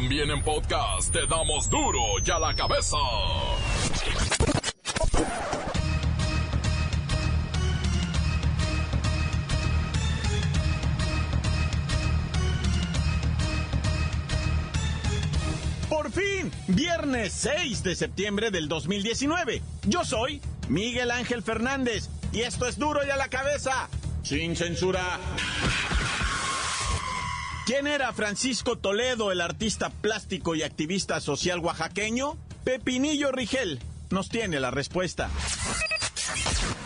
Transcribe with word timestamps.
También 0.00 0.30
en 0.30 0.40
podcast 0.44 1.12
te 1.12 1.26
damos 1.26 1.68
duro 1.68 1.98
y 2.24 2.30
a 2.30 2.38
la 2.38 2.54
cabeza. 2.54 2.96
Por 15.88 16.12
fin, 16.12 16.52
viernes 16.68 17.32
6 17.32 17.82
de 17.82 17.96
septiembre 17.96 18.52
del 18.52 18.68
2019. 18.68 19.60
Yo 19.88 20.04
soy 20.04 20.40
Miguel 20.68 21.10
Ángel 21.10 21.42
Fernández 21.42 22.08
y 22.32 22.42
esto 22.42 22.68
es 22.68 22.78
duro 22.78 23.04
y 23.04 23.10
a 23.10 23.16
la 23.16 23.26
cabeza, 23.26 23.88
sin 24.22 24.54
censura. 24.54 25.18
¿Quién 27.68 27.86
era 27.86 28.12
Francisco 28.14 28.78
Toledo, 28.78 29.30
el 29.30 29.42
artista 29.42 29.90
plástico 29.90 30.54
y 30.54 30.62
activista 30.62 31.20
social 31.20 31.58
oaxaqueño? 31.58 32.38
Pepinillo 32.64 33.30
Rigel 33.30 33.78
nos 34.08 34.30
tiene 34.30 34.58
la 34.58 34.70
respuesta. 34.70 35.28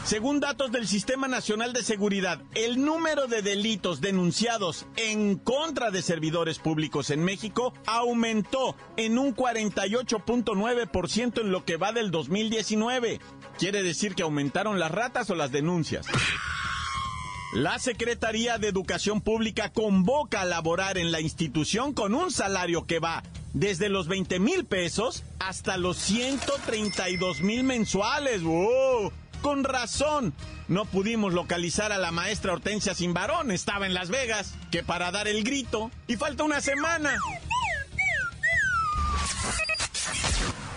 Según 0.04 0.40
datos 0.40 0.72
del 0.72 0.88
Sistema 0.88 1.28
Nacional 1.28 1.72
de 1.72 1.84
Seguridad, 1.84 2.40
el 2.56 2.84
número 2.84 3.28
de 3.28 3.42
delitos 3.42 4.00
denunciados 4.00 4.86
en 4.96 5.36
contra 5.36 5.92
de 5.92 6.02
servidores 6.02 6.58
públicos 6.58 7.10
en 7.10 7.22
México 7.22 7.72
aumentó 7.86 8.74
en 8.96 9.18
un 9.18 9.36
48.9% 9.36 11.42
en 11.42 11.52
lo 11.52 11.64
que 11.64 11.76
va 11.76 11.92
del 11.92 12.10
2019. 12.10 13.20
¿Quiere 13.56 13.84
decir 13.84 14.16
que 14.16 14.24
aumentaron 14.24 14.80
las 14.80 14.90
ratas 14.90 15.30
o 15.30 15.36
las 15.36 15.52
denuncias? 15.52 16.08
La 17.52 17.78
Secretaría 17.78 18.56
de 18.56 18.68
Educación 18.68 19.20
Pública 19.20 19.70
convoca 19.70 20.40
a 20.40 20.46
laborar 20.46 20.96
en 20.96 21.12
la 21.12 21.20
institución 21.20 21.92
con 21.92 22.14
un 22.14 22.30
salario 22.30 22.86
que 22.86 22.98
va 22.98 23.22
desde 23.52 23.90
los 23.90 24.08
20 24.08 24.40
mil 24.40 24.64
pesos 24.64 25.22
hasta 25.38 25.76
los 25.76 25.98
132 25.98 27.42
mil 27.42 27.62
mensuales. 27.62 28.42
¡Wow! 28.42 29.12
Con 29.42 29.64
razón, 29.64 30.32
no 30.68 30.86
pudimos 30.86 31.34
localizar 31.34 31.92
a 31.92 31.98
la 31.98 32.10
maestra 32.10 32.54
Hortensia 32.54 32.94
Simbarón, 32.94 33.50
estaba 33.50 33.84
en 33.84 33.92
Las 33.92 34.08
Vegas, 34.08 34.54
que 34.70 34.82
para 34.82 35.10
dar 35.10 35.28
el 35.28 35.44
grito, 35.44 35.90
y 36.06 36.16
falta 36.16 36.44
una 36.44 36.62
semana. 36.62 37.18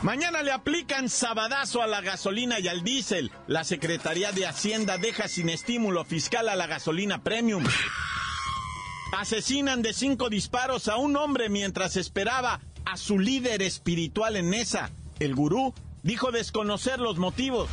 Mañana 0.06 0.44
le 0.44 0.52
aplican 0.52 1.10
sabadazo 1.10 1.82
a 1.82 1.88
la 1.88 2.00
gasolina 2.00 2.60
y 2.60 2.68
al 2.68 2.84
diésel. 2.84 3.32
La 3.48 3.64
Secretaría 3.64 4.32
de 4.32 4.46
Hacienda 4.46 5.00
deja 5.00 5.28
sin 5.28 5.50
estímulo 5.50 6.06
fiscal 6.06 6.48
a 6.48 6.56
la 6.56 6.68
gasolina 6.68 7.24
premium. 7.24 7.64
Asesinan 9.14 9.82
de 9.82 9.94
cinco 9.94 10.30
disparos 10.30 10.90
a 10.90 10.98
un 10.98 11.18
hombre 11.18 11.50
mientras 11.50 11.96
esperaba 11.96 12.62
a 12.86 12.98
su 12.98 13.18
líder 13.18 13.64
espiritual 13.64 14.36
en 14.36 14.52
Nesa. 14.52 14.92
El 15.20 15.34
gurú 15.34 15.74
dijo 16.04 16.32
desconocer 16.32 17.00
los 17.00 17.18
motivos. 17.18 17.68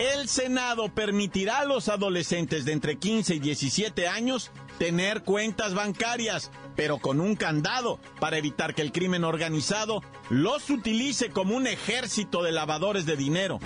El 0.00 0.28
Senado 0.28 0.92
permitirá 0.92 1.60
a 1.60 1.66
los 1.66 1.88
adolescentes 1.88 2.64
de 2.64 2.72
entre 2.72 2.98
15 2.98 3.36
y 3.36 3.38
17 3.38 4.08
años 4.08 4.50
tener 4.78 5.22
cuentas 5.22 5.72
bancarias, 5.74 6.50
pero 6.76 6.98
con 6.98 7.20
un 7.20 7.36
candado 7.36 7.98
para 8.20 8.38
evitar 8.38 8.74
que 8.74 8.82
el 8.82 8.92
crimen 8.92 9.24
organizado 9.24 10.02
los 10.30 10.70
utilice 10.70 11.30
como 11.30 11.56
un 11.56 11.66
ejército 11.66 12.42
de 12.42 12.52
lavadores 12.52 13.06
de 13.06 13.16
dinero. 13.16 13.60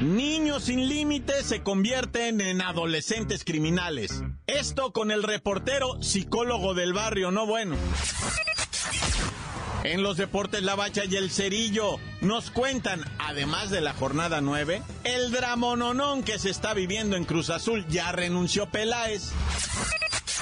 Niños 0.00 0.64
sin 0.64 0.88
límites 0.88 1.44
se 1.44 1.62
convierten 1.62 2.40
en 2.40 2.62
adolescentes 2.62 3.44
criminales. 3.44 4.22
Esto 4.46 4.92
con 4.92 5.10
el 5.10 5.22
reportero 5.22 6.02
psicólogo 6.02 6.72
del 6.72 6.94
barrio, 6.94 7.30
no 7.30 7.44
bueno. 7.44 7.76
En 9.84 10.02
los 10.02 10.16
deportes 10.16 10.62
La 10.62 10.74
Bacha 10.74 11.04
y 11.04 11.16
el 11.16 11.30
Cerillo 11.30 11.98
nos 12.20 12.50
cuentan, 12.50 13.02
además 13.18 13.70
de 13.70 13.80
la 13.80 13.94
jornada 13.94 14.40
9, 14.40 14.82
el 15.04 15.30
dramononón 15.32 16.22
que 16.22 16.38
se 16.38 16.50
está 16.50 16.74
viviendo 16.74 17.16
en 17.16 17.24
Cruz 17.24 17.48
Azul. 17.50 17.86
Ya 17.88 18.12
renunció 18.12 18.66
Peláez. 18.66 19.32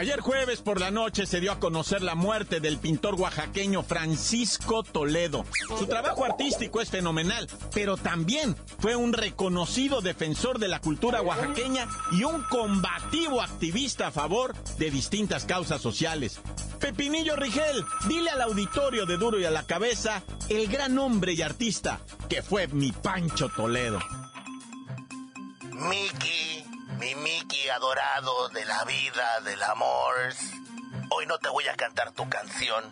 Ayer 0.00 0.20
jueves 0.20 0.62
por 0.62 0.80
la 0.80 0.90
noche 0.90 1.26
se 1.26 1.40
dio 1.40 1.52
a 1.52 1.60
conocer 1.60 2.00
la 2.00 2.14
muerte 2.14 2.58
del 2.58 2.78
pintor 2.78 3.20
oaxaqueño 3.20 3.82
Francisco 3.82 4.82
Toledo. 4.82 5.44
Su 5.78 5.86
trabajo 5.88 6.24
artístico 6.24 6.80
es 6.80 6.88
fenomenal, 6.88 7.46
pero 7.74 7.98
también 7.98 8.56
fue 8.78 8.96
un 8.96 9.12
reconocido 9.12 10.00
defensor 10.00 10.58
de 10.58 10.68
la 10.68 10.80
cultura 10.80 11.20
oaxaqueña 11.20 11.86
y 12.12 12.24
un 12.24 12.42
combativo 12.44 13.42
activista 13.42 14.06
a 14.06 14.10
favor 14.10 14.54
de 14.78 14.90
distintas 14.90 15.44
causas 15.44 15.82
sociales. 15.82 16.40
Pepinillo 16.78 17.36
Rigel, 17.36 17.84
dile 18.08 18.30
al 18.30 18.40
auditorio 18.40 19.04
de 19.04 19.18
Duro 19.18 19.38
y 19.38 19.44
a 19.44 19.50
la 19.50 19.64
Cabeza 19.64 20.22
el 20.48 20.66
gran 20.68 20.96
hombre 20.96 21.34
y 21.34 21.42
artista 21.42 22.00
que 22.26 22.40
fue 22.40 22.68
mi 22.68 22.90
Pancho 22.90 23.50
Toledo. 23.54 23.98
Miki, 25.72 26.59
mi 27.00 27.14
Miki 27.14 27.68
adorado 27.70 28.50
de 28.50 28.62
la 28.66 28.84
vida, 28.84 29.40
del 29.40 29.62
amor. 29.62 30.34
Hoy 31.08 31.26
no 31.26 31.38
te 31.38 31.48
voy 31.48 31.66
a 31.66 31.74
cantar 31.74 32.12
tu 32.12 32.28
canción 32.28 32.84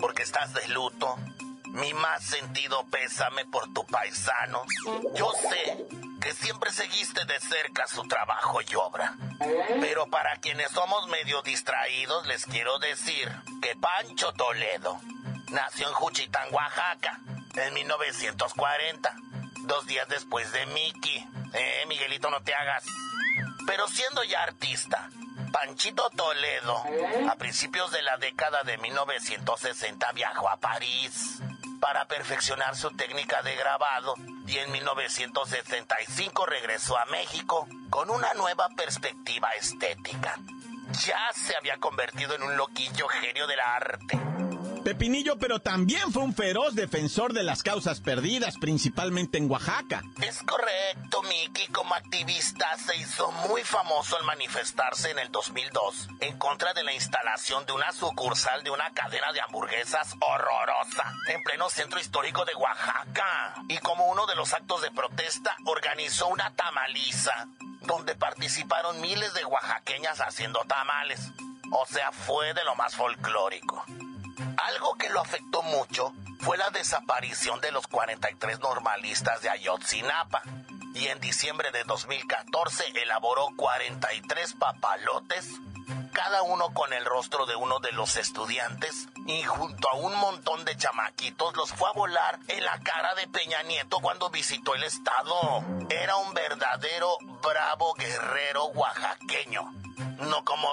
porque 0.00 0.22
estás 0.22 0.54
de 0.54 0.66
luto. 0.68 1.18
Mi 1.66 1.92
más 1.92 2.24
sentido 2.24 2.82
pésame 2.90 3.44
por 3.44 3.70
tu 3.74 3.84
paisano. 3.86 4.62
Yo 5.14 5.30
sé 5.32 5.86
que 6.22 6.32
siempre 6.32 6.72
seguiste 6.72 7.26
de 7.26 7.38
cerca 7.40 7.86
su 7.86 8.08
trabajo 8.08 8.62
y 8.62 8.74
obra. 8.74 9.14
Pero 9.80 10.06
para 10.06 10.36
quienes 10.36 10.70
somos 10.70 11.06
medio 11.08 11.42
distraídos, 11.42 12.26
les 12.26 12.46
quiero 12.46 12.78
decir 12.78 13.30
que 13.60 13.76
Pancho 13.76 14.32
Toledo 14.32 14.98
nació 15.50 15.88
en 15.88 15.94
Juchitán, 15.94 16.48
Oaxaca, 16.52 17.20
en 17.54 17.74
1940, 17.74 19.14
dos 19.70 19.86
días 19.86 20.08
después 20.08 20.50
de 20.52 20.66
Miki. 20.66 21.24
Eh, 21.54 21.84
Miguelito, 21.86 22.28
no 22.28 22.42
te 22.42 22.52
hagas. 22.52 22.84
Pero 23.66 23.86
siendo 23.86 24.24
ya 24.24 24.42
artista, 24.42 25.08
Panchito 25.52 26.10
Toledo, 26.10 26.82
a 27.30 27.36
principios 27.36 27.92
de 27.92 28.02
la 28.02 28.16
década 28.16 28.64
de 28.64 28.78
1960 28.78 30.10
viajó 30.12 30.48
a 30.48 30.56
París 30.56 31.40
para 31.80 32.06
perfeccionar 32.06 32.74
su 32.74 32.90
técnica 32.90 33.42
de 33.42 33.54
grabado 33.54 34.14
y 34.48 34.58
en 34.58 34.72
1965 34.72 36.46
regresó 36.46 36.98
a 36.98 37.04
México 37.06 37.68
con 37.90 38.10
una 38.10 38.34
nueva 38.34 38.68
perspectiva 38.70 39.50
estética. 39.52 40.36
Ya 41.06 41.30
se 41.32 41.56
había 41.56 41.76
convertido 41.76 42.34
en 42.34 42.42
un 42.42 42.56
loquillo 42.56 43.06
genio 43.06 43.46
del 43.46 43.60
arte. 43.60 44.29
Pepinillo, 44.90 45.38
pero 45.38 45.60
también 45.60 46.12
fue 46.12 46.24
un 46.24 46.34
feroz 46.34 46.74
defensor 46.74 47.32
de 47.32 47.44
las 47.44 47.62
causas 47.62 48.00
perdidas, 48.00 48.56
principalmente 48.58 49.38
en 49.38 49.48
Oaxaca. 49.48 50.02
Es 50.20 50.42
correcto, 50.42 51.22
Mickey. 51.22 51.68
Como 51.68 51.94
activista 51.94 52.76
se 52.76 52.96
hizo 52.96 53.30
muy 53.48 53.62
famoso 53.62 54.16
al 54.16 54.24
manifestarse 54.24 55.12
en 55.12 55.20
el 55.20 55.30
2002 55.30 56.08
en 56.18 56.36
contra 56.38 56.74
de 56.74 56.82
la 56.82 56.92
instalación 56.92 57.64
de 57.66 57.72
una 57.72 57.92
sucursal 57.92 58.64
de 58.64 58.70
una 58.70 58.90
cadena 58.90 59.32
de 59.32 59.40
hamburguesas 59.40 60.16
horrorosa 60.18 61.14
en 61.28 61.40
pleno 61.44 61.70
centro 61.70 62.00
histórico 62.00 62.44
de 62.44 62.56
Oaxaca. 62.56 63.62
Y 63.68 63.78
como 63.78 64.10
uno 64.10 64.26
de 64.26 64.34
los 64.34 64.52
actos 64.54 64.82
de 64.82 64.90
protesta, 64.90 65.54
organizó 65.66 66.26
una 66.26 66.52
tamaliza 66.56 67.46
donde 67.82 68.16
participaron 68.16 69.00
miles 69.00 69.34
de 69.34 69.44
oaxaqueñas 69.44 70.20
haciendo 70.20 70.64
tamales. 70.66 71.20
O 71.70 71.86
sea, 71.86 72.10
fue 72.10 72.54
de 72.54 72.64
lo 72.64 72.74
más 72.74 72.96
folclórico. 72.96 73.84
Algo 74.68 74.94
que 74.96 75.08
lo 75.10 75.20
afectó 75.20 75.62
mucho 75.62 76.12
fue 76.40 76.56
la 76.56 76.70
desaparición 76.70 77.60
de 77.60 77.72
los 77.72 77.86
43 77.86 78.60
normalistas 78.60 79.42
de 79.42 79.50
Ayotzinapa. 79.50 80.42
Y 80.94 81.06
en 81.06 81.20
diciembre 81.20 81.70
de 81.70 81.84
2014 81.84 82.84
elaboró 83.00 83.48
43 83.56 84.54
papalotes 84.54 85.46
cada 86.12 86.42
uno 86.42 86.72
con 86.74 86.92
el 86.92 87.04
rostro 87.04 87.46
de 87.46 87.56
uno 87.56 87.78
de 87.80 87.92
los 87.92 88.16
estudiantes 88.16 89.08
y 89.26 89.42
junto 89.42 89.88
a 89.88 89.94
un 89.94 90.14
montón 90.16 90.64
de 90.64 90.76
chamaquitos 90.76 91.56
los 91.56 91.72
fue 91.72 91.88
a 91.88 91.92
volar 91.92 92.38
en 92.48 92.64
la 92.64 92.78
cara 92.80 93.14
de 93.14 93.28
Peña 93.28 93.62
Nieto 93.62 94.00
cuando 94.00 94.30
visitó 94.30 94.74
el 94.74 94.84
estado. 94.84 95.64
Era 95.88 96.16
un 96.16 96.34
verdadero 96.34 97.16
bravo 97.42 97.94
guerrero. 97.94 98.66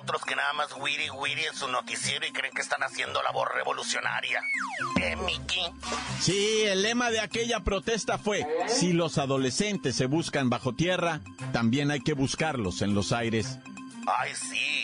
Otros 0.02 0.24
que 0.24 0.36
nada 0.36 0.54
más 0.54 0.70
wiri 0.80 1.10
wiri 1.10 1.46
en 1.46 1.56
su 1.56 1.68
noticiero 1.68 2.26
y 2.26 2.32
creen 2.32 2.54
que 2.54 2.62
están 2.62 2.84
haciendo 2.84 3.22
labor 3.24 3.54
revolucionaria. 3.56 4.42
¿Eh, 5.02 5.16
Miki? 5.16 5.62
Sí, 6.20 6.64
el 6.64 6.84
lema 6.84 7.10
de 7.10 7.20
aquella 7.20 7.62
protesta 7.62 8.18
fue, 8.18 8.46
si 8.68 8.94
los 8.94 9.18
adolescentes 9.18 9.96
se 9.96 10.06
buscan 10.06 10.50
bajo 10.50 10.74
tierra, 10.74 11.22
también 11.52 11.90
hay 11.92 12.02
que 12.02 12.14
buscarlos 12.14 12.82
en 12.82 12.94
los 12.94 13.12
aires. 13.12 13.58
Ay, 14.08 14.34
sí. 14.36 14.77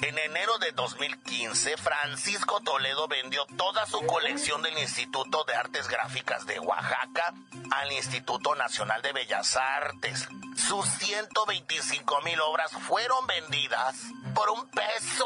En 0.00 0.18
enero 0.18 0.58
de 0.58 0.72
2015, 0.72 1.76
Francisco 1.76 2.60
Toledo 2.60 3.08
vendió 3.08 3.46
toda 3.56 3.86
su 3.86 4.04
colección 4.06 4.62
del 4.62 4.78
Instituto 4.78 5.44
de 5.44 5.54
Artes 5.54 5.88
Gráficas 5.88 6.46
de 6.46 6.58
Oaxaca 6.58 7.32
al 7.70 7.92
Instituto 7.92 8.54
Nacional 8.54 9.00
de 9.02 9.12
Bellas 9.12 9.56
Artes. 9.56 10.28
Sus 10.56 10.86
125 10.86 12.20
mil 12.22 12.40
obras 12.40 12.70
fueron 12.72 13.26
vendidas 13.26 13.96
por 14.34 14.50
un 14.50 14.68
peso. 14.68 15.24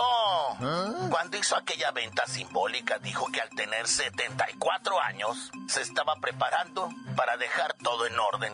Cuando 1.10 1.38
hizo 1.38 1.56
aquella 1.56 1.90
venta 1.90 2.26
simbólica, 2.26 2.98
dijo 2.98 3.26
que 3.32 3.40
al 3.40 3.50
tener 3.50 3.88
74 3.88 5.00
años, 5.02 5.50
se 5.68 5.82
estaba 5.82 6.16
preparando 6.16 6.90
para 7.16 7.36
dejar 7.36 7.74
todo 7.82 8.06
en 8.06 8.18
orden, 8.18 8.52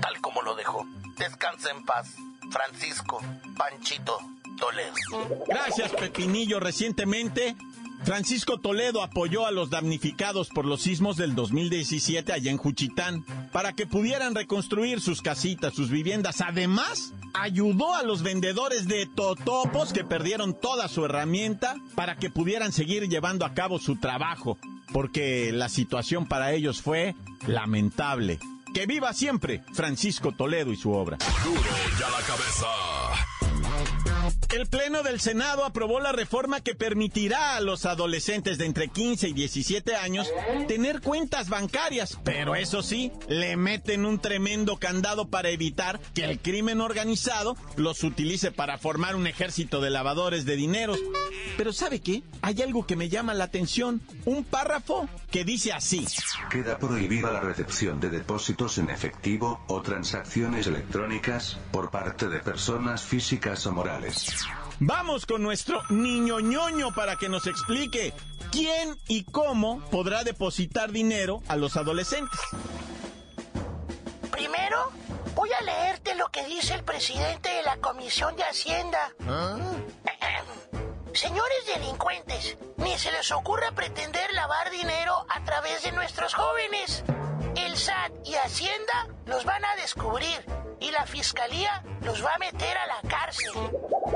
tal 0.00 0.20
como 0.20 0.42
lo 0.42 0.54
dejó. 0.54 0.84
Descansa 1.16 1.70
en 1.70 1.84
paz, 1.84 2.08
Francisco 2.50 3.20
Panchito 3.56 4.35
Toledo. 4.56 5.44
Gracias, 5.46 5.92
Pepinillo. 5.92 6.60
Recientemente, 6.60 7.56
Francisco 8.04 8.58
Toledo 8.58 9.02
apoyó 9.02 9.46
a 9.46 9.50
los 9.50 9.70
damnificados 9.70 10.48
por 10.48 10.64
los 10.64 10.82
sismos 10.82 11.16
del 11.16 11.34
2017 11.34 12.32
allá 12.32 12.50
en 12.50 12.56
Juchitán 12.56 13.24
para 13.52 13.72
que 13.72 13.86
pudieran 13.86 14.34
reconstruir 14.34 15.00
sus 15.00 15.22
casitas, 15.22 15.74
sus 15.74 15.90
viviendas. 15.90 16.40
Además, 16.40 17.12
ayudó 17.34 17.94
a 17.94 18.02
los 18.02 18.22
vendedores 18.22 18.86
de 18.86 19.06
totopos 19.06 19.92
que 19.92 20.04
perdieron 20.04 20.54
toda 20.54 20.88
su 20.88 21.04
herramienta 21.04 21.76
para 21.94 22.16
que 22.16 22.30
pudieran 22.30 22.72
seguir 22.72 23.08
llevando 23.08 23.44
a 23.44 23.54
cabo 23.54 23.78
su 23.78 23.96
trabajo, 23.96 24.58
porque 24.92 25.50
la 25.52 25.68
situación 25.68 26.26
para 26.26 26.52
ellos 26.52 26.82
fue 26.82 27.14
lamentable. 27.46 28.38
Que 28.72 28.86
viva 28.86 29.12
siempre 29.14 29.64
Francisco 29.72 30.32
Toledo 30.32 30.70
y 30.70 30.76
su 30.76 30.92
obra. 30.92 31.16
Duro 31.44 31.60
ya 31.98 32.10
la 32.10 32.20
cabeza. 32.26 33.05
El 34.50 34.66
Pleno 34.66 35.02
del 35.02 35.20
Senado 35.20 35.64
aprobó 35.64 36.00
la 36.00 36.12
reforma 36.12 36.60
que 36.60 36.74
permitirá 36.74 37.56
a 37.56 37.60
los 37.60 37.84
adolescentes 37.84 38.58
de 38.58 38.66
entre 38.66 38.88
15 38.88 39.28
y 39.28 39.32
17 39.32 39.96
años 39.96 40.28
tener 40.68 41.00
cuentas 41.00 41.48
bancarias, 41.48 42.18
pero 42.24 42.54
eso 42.54 42.82
sí, 42.82 43.12
le 43.28 43.56
meten 43.56 44.06
un 44.06 44.20
tremendo 44.20 44.76
candado 44.76 45.28
para 45.28 45.50
evitar 45.50 46.00
que 46.14 46.24
el 46.24 46.38
crimen 46.38 46.80
organizado 46.80 47.56
los 47.76 48.04
utilice 48.04 48.52
para 48.52 48.78
formar 48.78 49.16
un 49.16 49.26
ejército 49.26 49.80
de 49.80 49.90
lavadores 49.90 50.44
de 50.44 50.56
dineros. 50.56 50.98
Pero 51.56 51.72
¿sabe 51.72 52.00
qué? 52.00 52.22
Hay 52.42 52.62
algo 52.62 52.86
que 52.86 52.96
me 52.96 53.08
llama 53.08 53.34
la 53.34 53.44
atención, 53.44 54.00
un 54.24 54.44
párrafo 54.44 55.08
que 55.30 55.44
dice 55.44 55.72
así. 55.72 56.06
Queda 56.50 56.78
prohibida 56.78 57.32
la 57.32 57.40
recepción 57.40 58.00
de 58.00 58.10
depósitos 58.10 58.78
en 58.78 58.90
efectivo 58.90 59.60
o 59.66 59.82
transacciones 59.82 60.66
electrónicas 60.66 61.58
por 61.72 61.90
parte 61.90 62.28
de 62.28 62.38
personas 62.38 63.02
físicas 63.02 63.66
o 63.66 63.72
morales. 63.72 64.35
Vamos 64.78 65.24
con 65.24 65.42
nuestro 65.42 65.82
niño 65.88 66.40
ñoño 66.40 66.92
para 66.94 67.16
que 67.16 67.30
nos 67.30 67.46
explique 67.46 68.12
quién 68.52 68.98
y 69.08 69.24
cómo 69.24 69.80
podrá 69.90 70.22
depositar 70.22 70.92
dinero 70.92 71.42
a 71.48 71.56
los 71.56 71.78
adolescentes. 71.78 72.38
Primero, 74.30 74.92
voy 75.34 75.48
a 75.58 75.62
leerte 75.62 76.14
lo 76.14 76.28
que 76.28 76.44
dice 76.44 76.74
el 76.74 76.84
presidente 76.84 77.48
de 77.48 77.62
la 77.62 77.78
Comisión 77.78 78.36
de 78.36 78.42
Hacienda. 78.44 79.14
Señores 81.14 81.66
delincuentes, 81.74 82.58
ni 82.76 82.98
se 82.98 83.10
les 83.12 83.32
ocurra 83.32 83.72
pretender 83.72 84.30
lavar 84.34 84.70
dinero 84.70 85.24
a 85.30 85.42
través 85.44 85.84
de 85.84 85.92
nuestros 85.92 86.34
jóvenes. 86.34 87.02
El 87.56 87.78
SAT 87.78 88.12
y 88.26 88.34
Hacienda 88.34 89.08
los 89.24 89.46
van 89.46 89.64
a 89.64 89.74
descubrir 89.76 90.44
y 90.80 90.90
la 90.90 91.06
Fiscalía 91.06 91.82
los 92.02 92.24
va 92.24 92.34
a 92.34 92.38
meter 92.38 92.76
a 92.76 92.86
la 92.86 93.08
cárcel. 93.08 93.52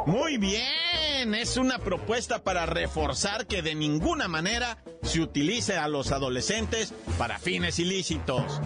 Muy 0.07 0.39
bien, 0.39 1.35
es 1.35 1.57
una 1.57 1.79
propuesta 1.79 2.43
para 2.43 2.67
reforzar 2.67 3.47
que 3.47 3.62
de 3.62 3.75
ninguna 3.75 4.29
manera 4.29 4.79
se 5.03 5.21
utilice 5.21 5.77
a 5.77 5.89
los 5.89 6.12
adolescentes 6.12 6.95
para 7.19 7.39
fines 7.39 7.79
ilícitos. 7.79 8.61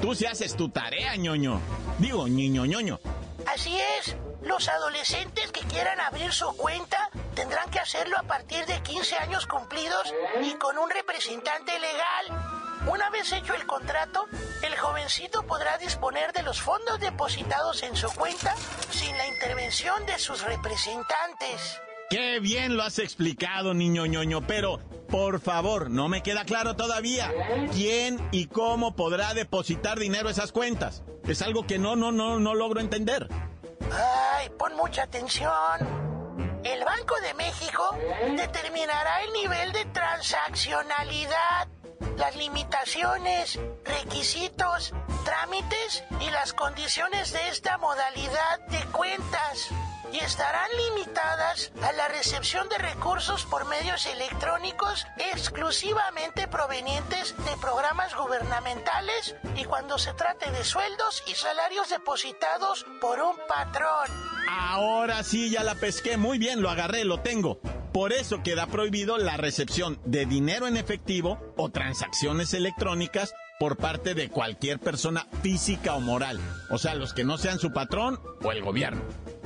Tú 0.00 0.14
si 0.14 0.26
haces 0.26 0.56
tu 0.56 0.68
tarea, 0.68 1.16
ñoño. 1.16 1.60
Digo, 1.98 2.28
niño 2.28 2.64
ñoño. 2.66 3.00
Así 3.46 3.76
es, 3.98 4.16
los 4.42 4.68
adolescentes 4.68 5.50
que 5.52 5.60
quieran 5.62 6.00
abrir 6.00 6.32
su 6.32 6.46
cuenta 6.56 7.10
tendrán 7.34 7.70
que 7.70 7.78
hacerlo 7.78 8.16
a 8.18 8.22
partir 8.24 8.64
de 8.66 8.80
15 8.82 9.16
años 9.16 9.46
cumplidos 9.46 10.12
y 10.42 10.54
con 10.54 10.76
un 10.78 10.90
representante 10.90 11.72
legal. 11.78 12.53
Una 12.86 13.08
vez 13.10 13.32
hecho 13.32 13.54
el 13.54 13.66
contrato, 13.66 14.26
el 14.62 14.76
jovencito 14.76 15.42
podrá 15.44 15.78
disponer 15.78 16.32
de 16.32 16.42
los 16.42 16.60
fondos 16.60 17.00
depositados 17.00 17.82
en 17.82 17.96
su 17.96 18.08
cuenta 18.12 18.54
sin 18.90 19.16
la 19.16 19.26
intervención 19.26 20.04
de 20.06 20.18
sus 20.18 20.42
representantes. 20.42 21.80
Qué 22.10 22.40
bien 22.40 22.76
lo 22.76 22.82
has 22.82 22.98
explicado, 22.98 23.72
niño 23.72 24.04
ñoño, 24.04 24.46
pero 24.46 24.80
por 25.08 25.40
favor, 25.40 25.90
no 25.90 26.08
me 26.08 26.22
queda 26.22 26.44
claro 26.44 26.76
todavía 26.76 27.32
quién 27.72 28.20
y 28.30 28.46
cómo 28.46 28.94
podrá 28.94 29.32
depositar 29.32 29.98
dinero 29.98 30.28
a 30.28 30.32
esas 30.32 30.52
cuentas. 30.52 31.02
Es 31.26 31.40
algo 31.40 31.66
que 31.66 31.78
no, 31.78 31.96
no, 31.96 32.12
no, 32.12 32.38
no 32.38 32.54
logro 32.54 32.80
entender. 32.80 33.28
Ay, 33.90 34.50
pon 34.58 34.76
mucha 34.76 35.04
atención. 35.04 35.52
El 36.62 36.84
Banco 36.84 37.14
de 37.20 37.34
México 37.34 37.96
determinará 38.36 39.22
el 39.22 39.32
nivel 39.32 39.72
de 39.72 39.84
transaccionalidad 39.86 41.68
las 42.16 42.36
limitaciones, 42.36 43.58
requisitos, 43.84 44.92
trámites 45.24 46.04
y 46.20 46.30
las 46.30 46.52
condiciones 46.52 47.32
de 47.32 47.48
esta 47.48 47.78
modalidad 47.78 48.60
de 48.68 48.84
cuentas 48.92 49.70
y 50.12 50.18
estarán 50.18 50.68
limitadas 50.76 51.72
a 51.82 51.92
la 51.92 52.06
recepción 52.06 52.68
de 52.68 52.78
recursos 52.78 53.44
por 53.46 53.64
medios 53.66 54.06
electrónicos 54.06 55.06
exclusivamente 55.32 56.46
provenientes 56.46 57.34
de 57.36 57.56
programas 57.60 58.14
gubernamentales 58.14 59.34
y 59.56 59.64
cuando 59.64 59.98
se 59.98 60.12
trate 60.12 60.50
de 60.52 60.62
sueldos 60.62 61.24
y 61.26 61.34
salarios 61.34 61.88
depositados 61.88 62.86
por 63.00 63.20
un 63.20 63.36
patrón. 63.48 64.08
Ahora 64.48 65.24
sí, 65.24 65.50
ya 65.50 65.64
la 65.64 65.74
pesqué 65.74 66.16
muy 66.16 66.38
bien, 66.38 66.62
lo 66.62 66.70
agarré, 66.70 67.04
lo 67.04 67.18
tengo. 67.18 67.58
Por 67.94 68.12
eso 68.12 68.42
queda 68.42 68.66
prohibido 68.66 69.18
la 69.18 69.36
recepción 69.36 70.00
de 70.04 70.26
dinero 70.26 70.66
en 70.66 70.76
efectivo 70.76 71.38
o 71.56 71.68
transacciones 71.68 72.52
electrónicas 72.52 73.32
por 73.60 73.76
parte 73.76 74.14
de 74.14 74.30
cualquier 74.30 74.80
persona 74.80 75.28
física 75.44 75.94
o 75.94 76.00
moral, 76.00 76.40
o 76.70 76.78
sea, 76.78 76.96
los 76.96 77.14
que 77.14 77.22
no 77.22 77.38
sean 77.38 77.60
su 77.60 77.72
patrón 77.72 78.20
o 78.42 78.50
el 78.50 78.62
gobierno. 78.62 79.00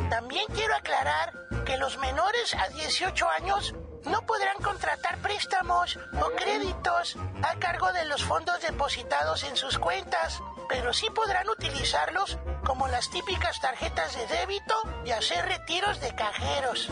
También 0.08 0.46
quiero 0.54 0.74
aclarar 0.74 1.34
que 1.66 1.76
los 1.76 1.98
menores 1.98 2.54
a 2.54 2.68
18 2.68 3.28
años 3.28 3.74
no 4.06 4.24
podrán 4.24 4.56
contratar 4.62 5.18
préstamos 5.18 5.98
o 6.18 6.30
créditos 6.30 7.18
a 7.42 7.54
cargo 7.56 7.92
de 7.92 8.06
los 8.06 8.24
fondos 8.24 8.62
depositados 8.62 9.44
en 9.44 9.58
sus 9.58 9.78
cuentas, 9.78 10.40
pero 10.70 10.94
sí 10.94 11.06
podrán 11.14 11.50
utilizarlos 11.50 12.38
como 12.64 12.88
las 12.88 13.10
típicas 13.10 13.60
tarjetas 13.60 14.16
de 14.16 14.26
débito 14.38 14.74
y 15.04 15.10
hacer 15.10 15.44
retiros 15.44 16.00
de 16.00 16.14
cajeros. 16.14 16.88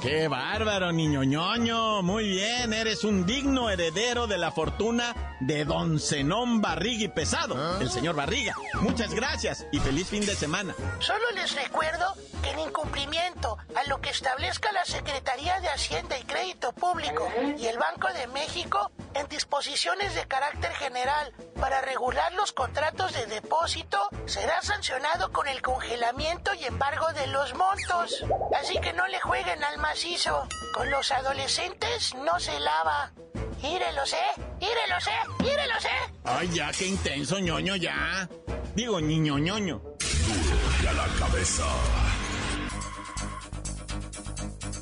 ¡Qué 0.00 0.28
bárbaro, 0.28 0.92
niño 0.92 1.24
ñoño! 1.24 2.02
Muy 2.02 2.26
bien, 2.26 2.72
eres 2.72 3.04
un 3.04 3.26
digno 3.26 3.68
heredero 3.68 4.26
de 4.26 4.38
la 4.38 4.50
fortuna 4.50 5.36
de 5.40 5.66
don 5.66 6.00
Zenón 6.00 6.62
Barriga 6.62 7.04
y 7.04 7.08
Pesado, 7.08 7.78
el 7.80 7.90
señor 7.90 8.14
Barriga. 8.16 8.54
Muchas 8.80 9.12
gracias 9.12 9.66
y 9.72 9.78
feliz 9.78 10.08
fin 10.08 10.24
de 10.24 10.34
semana. 10.34 10.74
Solo 11.00 11.30
les 11.34 11.54
recuerdo 11.54 12.14
que 12.42 12.50
en 12.50 12.60
incumplimiento 12.60 13.58
a 13.74 13.88
lo 13.88 14.00
que 14.00 14.08
establezca 14.08 14.72
la 14.72 14.86
Secretaría 14.86 15.60
de 15.60 15.68
Hacienda 15.68 16.18
y 16.18 16.24
Crédito 16.24 16.72
Público 16.72 17.28
y 17.58 17.66
el 17.66 17.78
Banco 17.78 18.08
de 18.14 18.26
México 18.28 18.90
en 19.14 19.28
disposiciones 19.28 20.14
de 20.14 20.26
carácter 20.26 20.72
general 20.72 21.32
para 21.60 21.80
regular 21.82 22.32
los 22.34 22.52
contratos 22.52 23.12
de 23.12 23.26
depósito, 23.26 23.98
será 24.26 24.62
sancionado 24.62 25.32
con 25.32 25.46
el 25.48 25.60
congelamiento 25.62 26.54
y 26.54 26.64
embargo 26.64 27.12
de 27.12 27.26
los 27.26 27.54
montos. 27.54 28.24
Así 28.58 28.78
que 28.80 28.92
no 28.92 29.06
le 29.08 29.20
jueguen 29.20 29.62
al 29.64 29.78
macizo. 29.90 30.46
Con 30.72 30.88
los 30.90 31.10
adolescentes 31.10 32.14
no 32.24 32.38
se 32.38 32.58
lava. 32.60 33.12
Írelos, 33.60 34.12
¿eh? 34.12 34.40
Írelos, 34.60 35.06
¿eh? 35.08 35.44
Írelos, 35.52 35.84
¿eh? 35.84 36.12
Ay, 36.24 36.48
ya, 36.52 36.70
qué 36.70 36.86
intenso, 36.86 37.38
ñoño, 37.40 37.74
ya. 37.76 38.28
Digo, 38.76 39.00
niño 39.00 39.38
ñoño. 39.38 39.78
Duro 39.78 40.58
ya 40.84 40.92
la 40.92 41.06
cabeza. 41.18 41.64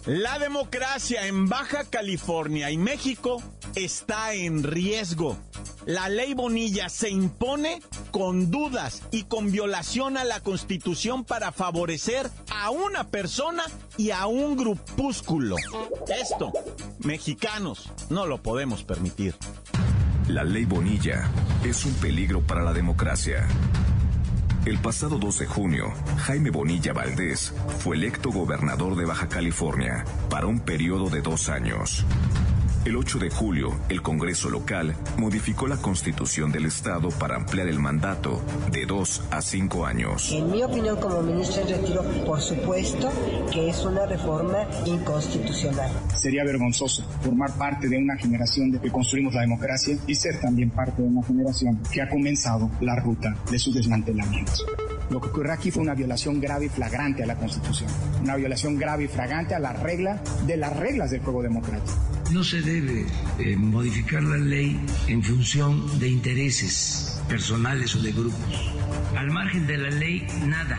La 0.05 0.38
democracia 0.38 1.27
en 1.27 1.49
Baja 1.49 1.85
California 1.85 2.71
y 2.71 2.77
México 2.77 3.43
está 3.75 4.35
en 4.35 4.62
riesgo. 4.62 5.38
La 5.88 6.11
ley 6.11 6.35
Bonilla 6.35 6.90
se 6.90 7.09
impone 7.09 7.80
con 8.11 8.50
dudas 8.50 9.02
y 9.11 9.23
con 9.23 9.50
violación 9.50 10.18
a 10.18 10.25
la 10.25 10.40
Constitución 10.40 11.25
para 11.25 11.50
favorecer 11.50 12.28
a 12.54 12.68
una 12.68 13.04
persona 13.04 13.62
y 13.97 14.11
a 14.11 14.26
un 14.26 14.54
grupúsculo. 14.54 15.57
Esto, 16.21 16.52
mexicanos, 16.99 17.90
no 18.11 18.26
lo 18.26 18.42
podemos 18.42 18.85
permitir. 18.85 19.35
La 20.28 20.45
ley 20.45 20.66
Bonilla 20.66 21.26
es 21.64 21.87
un 21.87 21.95
peligro 21.95 22.42
para 22.42 22.62
la 22.62 22.75
democracia. 22.75 23.49
El 24.66 24.76
pasado 24.80 25.16
2 25.16 25.38
de 25.38 25.47
junio, 25.47 25.95
Jaime 26.18 26.50
Bonilla 26.50 26.92
Valdés 26.92 27.54
fue 27.78 27.97
electo 27.97 28.30
gobernador 28.30 28.95
de 28.95 29.07
Baja 29.07 29.30
California 29.30 30.04
para 30.28 30.49
un 30.49 30.61
periodo 30.61 31.09
de 31.09 31.23
dos 31.23 31.49
años. 31.49 32.04
El 32.88 32.97
8 32.97 33.18
de 33.18 33.28
julio, 33.28 33.78
el 33.90 34.00
Congreso 34.00 34.49
local 34.49 34.97
modificó 35.18 35.68
la 35.68 35.76
constitución 35.76 36.50
del 36.50 36.64
Estado 36.64 37.11
para 37.11 37.37
ampliar 37.37 37.68
el 37.68 37.78
mandato 37.78 38.40
de 38.73 38.87
dos 38.87 39.23
a 39.30 39.42
cinco 39.42 39.85
años. 39.85 40.33
En 40.33 40.50
mi 40.50 40.62
opinión, 40.62 40.99
como 40.99 41.21
ministro 41.21 41.66
de 41.66 41.76
retiro, 41.76 42.02
por 42.25 42.40
supuesto 42.40 43.11
que 43.52 43.68
es 43.68 43.85
una 43.85 44.07
reforma 44.07 44.66
inconstitucional. 44.87 45.90
Sería 46.16 46.45
vergonzoso 46.45 47.04
formar 47.21 47.52
parte 47.59 47.90
de 47.90 47.99
una 47.99 48.16
generación 48.16 48.71
de 48.71 48.80
que 48.80 48.90
construimos 48.90 49.35
la 49.35 49.42
democracia 49.42 49.99
y 50.07 50.14
ser 50.14 50.40
también 50.40 50.71
parte 50.71 51.02
de 51.02 51.09
una 51.09 51.23
generación 51.23 51.78
que 51.92 52.00
ha 52.00 52.09
comenzado 52.09 52.71
la 52.80 52.97
ruta 52.97 53.37
de 53.50 53.59
su 53.59 53.71
desmantelamiento. 53.71 54.64
Lo 55.11 55.21
que 55.21 55.28
ocurrió 55.28 55.52
aquí 55.52 55.71
fue 55.71 55.83
una 55.83 55.95
violación 55.95 56.40
grave 56.40 56.66
y 56.66 56.68
flagrante 56.71 57.23
a 57.23 57.26
la 57.26 57.37
Constitución, 57.37 57.90
una 58.23 58.37
violación 58.37 58.78
grave 58.78 59.04
y 59.04 59.09
flagrante 59.09 59.54
a 59.54 59.59
la 59.59 59.75
regla 59.75 60.23
de 60.47 60.57
las 60.57 60.75
reglas 60.75 61.11
del 61.11 61.21
juego 61.21 61.42
democrático. 61.42 62.18
No 62.30 62.44
se 62.44 62.61
debe 62.61 63.06
eh, 63.38 63.56
modificar 63.56 64.23
la 64.23 64.37
ley 64.37 64.78
en 65.06 65.23
función 65.23 65.99
de 65.99 66.11
intereses 66.11 67.23
personales 67.26 67.97
o 67.97 68.02
de 68.02 68.12
grupos. 68.12 68.73
Al 69.16 69.30
margen 69.30 69.66
de 69.66 69.78
la 69.78 69.88
ley, 69.88 70.26
nada. 70.44 70.78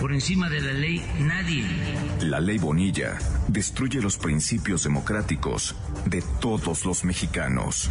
Por 0.00 0.12
encima 0.12 0.48
de 0.48 0.60
la 0.60 0.72
ley, 0.72 1.02
nadie. 1.20 1.66
La 2.20 2.40
ley 2.40 2.58
Bonilla 2.58 3.18
destruye 3.48 4.00
los 4.00 4.16
principios 4.16 4.84
democráticos 4.84 5.74
de 6.06 6.22
todos 6.40 6.86
los 6.86 7.04
mexicanos. 7.04 7.90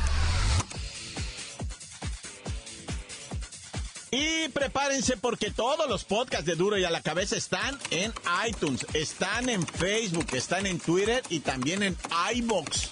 Y 4.11 4.49
prepárense 4.49 5.15
porque 5.15 5.51
todos 5.51 5.89
los 5.89 6.03
podcasts 6.03 6.45
de 6.45 6.55
Duro 6.55 6.77
y 6.77 6.83
a 6.83 6.89
la 6.89 7.01
cabeza 7.01 7.37
están 7.37 7.79
en 7.91 8.13
iTunes, 8.45 8.85
están 8.93 9.47
en 9.47 9.65
Facebook, 9.65 10.27
están 10.33 10.65
en 10.65 10.79
Twitter 10.79 11.23
y 11.29 11.39
también 11.39 11.81
en 11.81 11.97
iBox. 12.35 12.89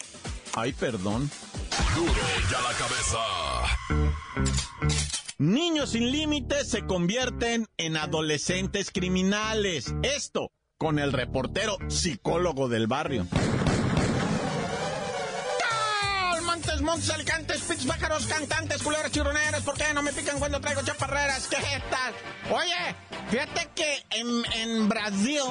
Ay, 0.54 0.72
perdón. 0.72 1.30
Duro 1.94 2.14
y 2.14 2.54
a 2.54 2.62
la 2.62 2.74
cabeza. 2.78 3.20
Niños 5.38 5.92
sin 5.92 6.10
límites 6.10 6.70
se 6.70 6.86
convierten 6.86 7.68
en 7.78 7.98
adolescentes 7.98 8.90
criminales. 8.90 9.94
Esto 10.04 10.52
con 10.78 11.00
el 11.00 11.12
reportero 11.12 11.78
psicólogo 11.90 12.70
del 12.70 12.88
barrio. 12.88 13.28
Montes, 16.81 17.07
montes, 17.07 17.09
alicantes, 17.09 17.62
pits, 17.62 17.86
pájaros, 17.86 18.25
cantantes, 18.25 18.81
culeras, 18.81 19.12
chirroneras, 19.12 19.62
¿por 19.63 19.75
qué 19.75 19.93
no 19.93 20.01
me 20.01 20.13
pican 20.13 20.39
cuando 20.39 20.62
traigo 20.62 20.81
chaparreras? 20.81 21.48
¿Qué 21.48 21.57
tal? 21.89 22.13
Oye, 22.55 22.95
fíjate 23.29 23.69
que 23.75 24.05
en, 24.12 24.45
en 24.53 24.88
Brasil 24.88 25.41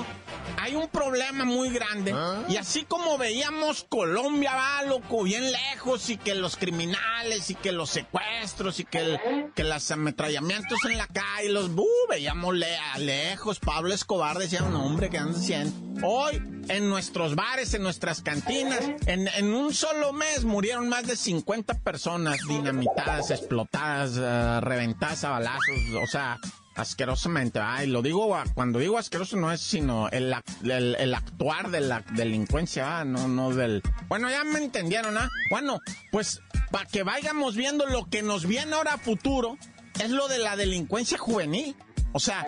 hay 0.61 0.75
un 0.75 0.89
problema 0.89 1.45
muy 1.45 1.71
grande. 1.71 2.15
Y 2.49 2.57
así 2.57 2.85
como 2.85 3.19
veíamos 3.19 3.85
Colombia, 3.89 4.55
va, 4.55 4.83
loco, 4.85 5.23
bien 5.25 5.53
lejos, 5.53 6.09
y 6.09 6.17
que 6.17 6.35
los 6.35 6.57
criminales, 6.57 7.51
y 7.51 7.55
que 7.55 7.73
los 7.73 7.91
secuestros, 7.91 8.81
y 8.81 8.85
que, 8.85 8.99
el, 8.99 9.21
que 9.55 9.65
los 9.65 9.91
ametrallamientos 9.91 10.79
en 10.87 10.97
la 10.97 11.07
calle, 11.07 11.51
los, 11.51 11.69
uh, 11.69 11.87
veíamos 12.09 12.55
le, 12.55 12.77
a 12.77 12.99
lejos. 12.99 13.59
Pablo 13.61 13.93
Escobar 13.93 14.39
decía, 14.39 14.63
un 14.63 14.75
hombre 14.77 15.11
que 15.11 15.19
anda 15.19 15.39
haciendo. 15.39 16.07
Hoy, 16.07 16.41
en 16.69 16.89
nuestros 16.89 17.35
bares, 17.35 17.75
en 17.75 17.83
nuestras 17.83 18.23
cantinas, 18.23 18.81
en, 19.07 19.29
en 19.29 19.53
un 19.53 19.75
solo 19.75 20.13
mes 20.13 20.45
murieron 20.45 20.89
más 20.89 21.07
de 21.07 21.17
50 21.17 21.75
personas 21.81 22.39
dinamitadas, 22.49 23.31
explotadas, 23.31 24.17
uh, 24.17 24.61
reventadas 24.65 25.25
a 25.25 25.31
balazos, 25.31 25.79
o 26.03 26.07
sea, 26.07 26.39
asquerosamente. 26.79 27.61
Ay, 27.61 27.89
lo 27.89 28.03
digo, 28.03 28.37
cuando 28.55 28.79
digo 28.79 28.99
asqueroso 28.99 29.37
no 29.37 29.53
es 29.53 29.61
sino 29.61 30.09
el, 30.11 30.35
el, 30.63 30.97
el 30.97 31.15
actuar 31.15 31.71
de 31.71 31.81
la 31.81 32.05
delincuencia, 32.13 33.01
¿ah? 33.01 33.05
no, 33.05 33.29
no 33.29 33.55
del... 33.55 33.83
Bueno, 34.09 34.31
ya 34.31 34.45
me 34.45 34.59
entendieron, 34.59 35.17
¿ah? 35.19 35.29
Bueno, 35.51 35.81
pues 36.13 36.41
para 36.71 36.87
que 36.87 37.03
vayamos 37.03 37.57
viendo 37.57 37.87
lo 37.87 38.09
que 38.09 38.23
nos 38.23 38.47
viene 38.47 38.75
ahora 38.75 38.95
a 38.95 38.99
futuro, 38.99 39.59
es 40.01 40.11
lo 40.11 40.29
de 40.29 40.39
la 40.39 40.57
delincuencia 40.57 41.19
juvenil. 41.19 41.77
O 42.13 42.21
sea, 42.21 42.47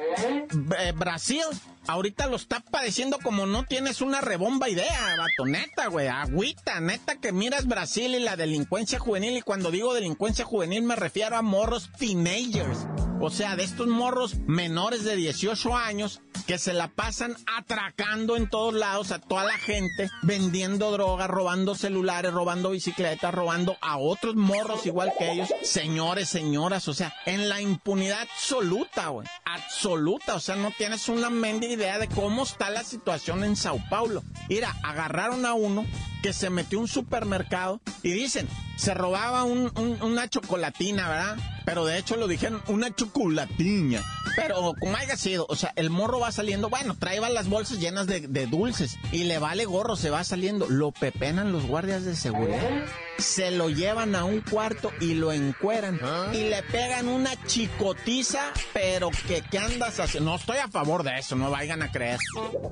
eh, 0.79 0.93
Brasil 0.97 1.43
ahorita 1.91 2.27
lo 2.27 2.37
está 2.37 2.61
padeciendo 2.61 3.19
como 3.19 3.47
no 3.47 3.65
tienes 3.65 4.01
una 4.01 4.21
rebomba 4.21 4.69
idea, 4.69 5.17
vato, 5.17 5.47
neta, 5.47 5.89
güey, 5.89 6.09
agüita, 6.09 6.81
neta 6.81 7.17
que 7.17 7.33
miras 7.33 7.67
Brasil 7.67 8.15
y 8.15 8.21
la 8.21 8.37
delincuencia 8.37 8.99
juvenil, 8.99 9.37
y 9.37 9.43
cuando 9.43 9.71
digo 9.71 9.95
delincuencia 9.95 10.45
juvenil 10.45 10.83
me 10.83 10.97
refiero 10.97 11.37
a 11.37 11.43
morros 11.43 11.91
teenagers, 11.99 12.87
o 13.21 13.31
sea, 13.31 13.57
de 13.57 13.65
estos 13.65 13.87
morros 13.87 14.37
menores 14.47 15.05
de 15.05 15.17
18 15.17 15.77
años 15.77 16.23
que 16.47 16.59
se 16.59 16.73
la 16.73 16.89
pasan 16.89 17.37
atracando 17.59 18.37
en 18.37 18.49
todos 18.49 18.75
lados 18.75 19.13
a 19.13 19.19
toda 19.19 19.45
la 19.45 19.59
gente, 19.59 20.11
vendiendo 20.23 20.91
drogas, 20.91 21.29
robando 21.29 21.75
celulares, 21.75 22.33
robando 22.33 22.71
bicicletas, 22.71 23.35
robando 23.35 23.77
a 23.83 23.99
otros 23.99 24.37
morros 24.37 24.87
igual 24.87 25.13
que 25.19 25.33
ellos, 25.33 25.53
señores, 25.63 26.29
señoras, 26.29 26.89
o 26.89 26.95
sea, 26.95 27.15
en 27.27 27.49
la 27.49 27.61
impunidad 27.61 28.23
absoluta, 28.23 29.09
güey, 29.09 29.29
absoluta, 29.55 30.35
o 30.35 30.41
sea, 30.41 30.57
no 30.57 30.73
tienes 30.77 31.09
una 31.09 31.31
mendiga 31.31 31.73
idea 31.73 31.99
de 31.99 32.09
cómo 32.09 32.43
está 32.43 32.71
la 32.71 32.85
situación 32.85 33.45
en 33.45 33.57
Sao 33.57 33.81
Paulo. 33.89 34.23
Mira, 34.49 34.75
agarraron 34.83 35.45
a 35.47 35.55
uno 35.55 35.87
que 36.23 36.33
se 36.33 36.51
metió 36.51 36.79
a 36.79 36.83
un 36.83 36.89
supermercado 36.89 37.81
y 38.03 38.13
dicen, 38.13 38.49
se 38.77 38.95
robaba 38.95 39.45
un, 39.45 39.73
un, 39.77 40.03
una 40.03 40.29
chocolatina, 40.29 41.09
¿verdad? 41.09 41.37
Pero 41.65 41.85
de 41.85 41.99
hecho 41.99 42.17
lo 42.17 42.29
dijeron, 42.29 42.63
una 42.69 42.95
chocolatina. 42.95 44.03
Pero 44.37 44.75
como 44.79 44.97
haya 44.97 45.17
sido, 45.17 45.47
o 45.49 45.57
sea, 45.57 45.73
el 45.77 45.91
morro 45.91 46.21
va 46.21 46.33
saliendo, 46.33 46.69
bueno, 46.69 46.97
traía 46.99 47.29
las 47.29 47.49
bolsas 47.49 47.79
llenas 47.79 48.07
de, 48.07 48.21
de 48.21 48.47
dulces 48.47 48.99
y 49.13 49.25
le 49.25 49.39
vale 49.39 49.65
gorro, 49.65 49.97
se 49.97 50.11
va 50.11 50.25
saliendo. 50.25 50.67
Lo 50.69 50.93
pepenan 50.93 51.53
los 51.53 51.67
guardias 51.67 52.05
de 52.05 52.17
seguridad. 52.17 52.87
Se 53.19 53.51
lo 53.51 53.69
llevan 53.69 54.15
a 54.15 54.25
un 54.25 54.41
cuarto 54.41 54.93
y 55.01 55.15
lo 55.15 55.33
encueran. 55.33 56.01
Y 56.33 56.49
le 56.49 56.63
pegan 56.65 57.09
una 57.09 57.31
chicotiza, 57.47 58.53
pero 58.73 59.11
que 59.29 59.43
¿qué 59.51 59.59
andas 59.59 60.01
haciendo? 60.01 60.31
No 60.31 60.37
estoy 60.37 60.59
a 60.59 60.69
favor 60.69 61.03
de 61.03 61.19
eso, 61.19 61.37
no 61.37 61.51
vayan 61.51 61.83
a 61.83 61.91
creer. 61.93 62.19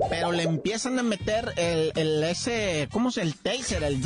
Pero 0.08 0.32
le 0.32 0.44
empiezan 0.44 0.98
a 0.98 1.02
meter 1.02 1.52
el, 1.56 1.92
el 1.96 2.22
ese, 2.24 2.88
¿cómo 2.90 3.10
se 3.10 3.22
el 3.22 3.34
taser? 3.34 3.82
El 3.82 4.00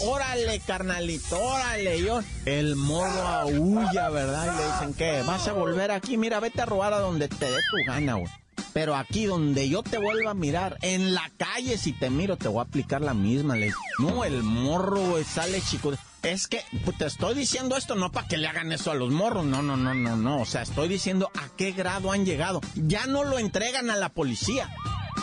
órale, 0.00 0.60
carnalito, 0.60 1.38
órale, 1.40 2.02
yo. 2.02 2.22
El 2.44 2.76
morro 2.76 3.22
aúlla, 3.22 4.08
¿verdad? 4.10 4.52
Y 4.54 4.58
le 4.58 4.72
dicen, 4.72 4.94
¿qué? 4.94 5.22
¿Vas 5.26 5.46
a 5.48 5.52
volver 5.52 5.90
aquí? 5.90 6.16
Mira, 6.16 6.40
vete 6.40 6.62
a 6.62 6.66
robar 6.66 6.92
a 6.92 6.98
donde 6.98 7.28
te 7.28 7.46
dé 7.46 7.58
tu 7.70 7.76
gana, 7.86 8.14
güey. 8.14 8.32
Pero 8.72 8.96
aquí 8.96 9.26
donde 9.26 9.68
yo 9.68 9.82
te 9.82 9.98
vuelva 9.98 10.30
a 10.30 10.34
mirar, 10.34 10.78
en 10.82 11.14
la 11.14 11.30
calle 11.36 11.76
si 11.76 11.92
te 11.92 12.10
miro 12.10 12.36
te 12.36 12.48
voy 12.48 12.60
a 12.60 12.62
aplicar 12.62 13.00
la 13.02 13.14
misma 13.14 13.56
ley. 13.56 13.70
No, 13.98 14.24
el 14.24 14.42
morro, 14.42 15.22
sale 15.24 15.60
chico. 15.60 15.92
Es 16.22 16.46
que 16.46 16.62
pues, 16.84 16.96
te 16.98 17.06
estoy 17.06 17.34
diciendo 17.34 17.76
esto 17.76 17.94
no 17.96 18.12
para 18.12 18.28
que 18.28 18.36
le 18.36 18.46
hagan 18.46 18.70
eso 18.72 18.90
a 18.90 18.94
los 18.94 19.10
morros, 19.10 19.44
no, 19.44 19.62
no, 19.62 19.76
no, 19.76 19.94
no, 19.94 20.16
no. 20.16 20.40
O 20.40 20.46
sea, 20.46 20.62
estoy 20.62 20.88
diciendo 20.88 21.30
a 21.34 21.48
qué 21.56 21.72
grado 21.72 22.12
han 22.12 22.24
llegado. 22.24 22.60
Ya 22.74 23.06
no 23.06 23.24
lo 23.24 23.38
entregan 23.38 23.90
a 23.90 23.96
la 23.96 24.08
policía. 24.08 24.70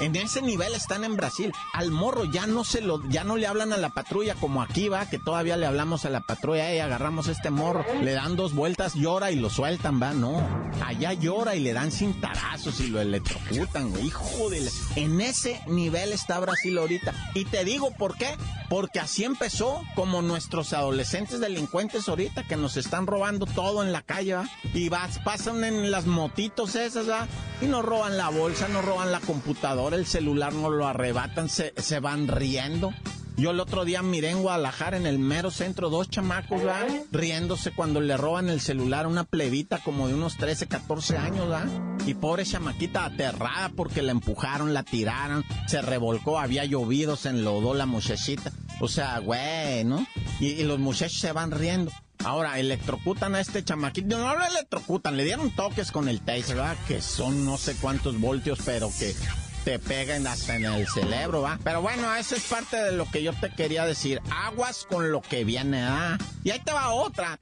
En 0.01 0.15
ese 0.15 0.41
nivel 0.41 0.73
están 0.75 1.03
en 1.03 1.17
Brasil. 1.17 1.51
Al 1.73 1.91
morro 1.91 2.25
ya 2.25 2.47
no 2.47 2.63
se 2.63 2.81
lo, 2.81 3.01
ya 3.09 3.23
no 3.23 3.37
le 3.37 3.47
hablan 3.47 3.73
a 3.73 3.77
la 3.77 3.89
patrulla 3.89 4.35
como 4.35 4.61
aquí 4.61 4.87
va, 4.87 5.09
que 5.09 5.19
todavía 5.19 5.57
le 5.57 5.65
hablamos 5.65 6.05
a 6.05 6.09
la 6.09 6.21
patrulla, 6.21 6.73
y 6.73 6.79
agarramos 6.79 7.27
este 7.27 7.49
morro, 7.49 7.85
le 8.01 8.13
dan 8.13 8.35
dos 8.35 8.53
vueltas, 8.53 8.93
llora 8.95 9.31
y 9.31 9.35
lo 9.35 9.49
sueltan, 9.49 10.01
va, 10.01 10.13
no. 10.13 10.41
Allá 10.85 11.13
llora 11.13 11.55
y 11.55 11.59
le 11.59 11.73
dan 11.73 11.91
cintarazos 11.91 12.79
y 12.79 12.87
lo 12.87 13.01
electrocutan, 13.01 13.89
güey. 13.89 14.07
Hijo 14.07 14.49
de... 14.49 14.69
En 14.95 15.21
ese 15.21 15.61
nivel 15.67 16.11
está 16.11 16.39
Brasil 16.39 16.77
ahorita. 16.77 17.13
Y 17.33 17.45
te 17.45 17.63
digo 17.63 17.91
por 17.91 18.15
qué. 18.15 18.35
Porque 18.69 18.99
así 18.99 19.23
empezó, 19.23 19.81
como 19.95 20.21
nuestros 20.21 20.73
adolescentes 20.73 21.39
delincuentes 21.39 22.07
ahorita 22.07 22.47
que 22.47 22.55
nos 22.55 22.77
están 22.77 23.07
robando 23.07 23.47
todo 23.47 23.83
en 23.83 23.91
la 23.91 24.03
calle. 24.03 24.37
Y 24.73 24.89
vas, 24.89 25.19
pasan 25.19 25.63
en 25.63 25.89
las 25.89 26.05
motitos 26.05 26.75
esas. 26.75 27.27
Y 27.61 27.65
nos 27.65 27.83
roban 27.83 28.17
la 28.17 28.29
bolsa, 28.29 28.67
nos 28.67 28.85
roban 28.85 29.11
la 29.11 29.19
computadora, 29.19 29.95
el 29.95 30.05
celular 30.05 30.53
nos 30.53 30.71
lo 30.71 30.87
arrebatan, 30.87 31.49
se, 31.49 31.73
se 31.77 31.99
van 31.99 32.27
riendo. 32.27 32.93
Yo 33.39 33.51
el 33.51 33.61
otro 33.61 33.85
día 33.85 34.01
miré 34.01 34.31
en 34.31 34.41
Guadalajara, 34.41 34.97
en 34.97 35.05
el 35.05 35.17
mero 35.17 35.49
centro, 35.49 35.89
dos 35.89 36.09
chamacos, 36.09 36.65
¿va? 36.67 36.85
Riéndose 37.09 37.71
cuando 37.71 38.01
le 38.01 38.17
roban 38.17 38.49
el 38.49 38.59
celular 38.59 39.05
a 39.05 39.07
una 39.07 39.23
plebita 39.23 39.77
como 39.77 40.09
de 40.09 40.13
unos 40.13 40.35
13, 40.35 40.67
14 40.67 41.17
años, 41.17 41.49
¿va? 41.49 41.63
Y 42.05 42.15
pobre 42.15 42.43
chamaquita 42.43 43.05
aterrada 43.05 43.69
porque 43.69 44.01
la 44.01 44.11
empujaron, 44.11 44.73
la 44.73 44.83
tiraron, 44.83 45.45
se 45.67 45.81
revolcó, 45.81 46.37
había 46.37 46.65
llovido, 46.65 47.15
se 47.15 47.29
enlodó 47.29 47.73
la 47.73 47.85
muchachita. 47.85 48.51
O 48.81 48.89
sea, 48.89 49.19
güey, 49.19 49.85
¿no? 49.85 50.05
Y, 50.41 50.47
y 50.47 50.63
los 50.65 50.79
muchachos 50.79 51.21
se 51.21 51.31
van 51.31 51.51
riendo. 51.51 51.93
Ahora, 52.25 52.59
electrocutan 52.59 53.35
a 53.35 53.39
este 53.39 53.63
chamaquito. 53.63 54.17
No 54.17 54.35
lo 54.35 54.45
electrocutan, 54.45 55.15
le 55.15 55.23
dieron 55.23 55.51
toques 55.51 55.93
con 55.93 56.09
el 56.09 56.19
taser, 56.19 56.57
¿verdad? 56.57 56.77
Que 56.89 57.01
son 57.01 57.45
no 57.45 57.57
sé 57.57 57.75
cuántos 57.75 58.19
voltios, 58.19 58.59
pero 58.65 58.91
que 58.99 59.15
te 59.63 59.79
pegan 59.79 60.27
hasta 60.27 60.55
en 60.55 60.65
el 60.65 60.87
cerebro, 60.87 61.41
¿va? 61.41 61.59
Pero 61.63 61.81
bueno, 61.81 62.13
eso 62.15 62.35
es 62.35 62.43
parte 62.43 62.77
de 62.77 62.91
lo 62.91 63.09
que 63.09 63.23
yo 63.23 63.33
te 63.33 63.49
quería 63.51 63.85
decir. 63.85 64.21
Aguas 64.29 64.85
con 64.89 65.11
lo 65.11 65.21
que 65.21 65.43
viene, 65.43 65.83
¿ah? 65.83 66.17
Y 66.43 66.51
ahí 66.51 66.59
te 66.59 66.71
va 66.71 66.91
otra. 66.91 67.39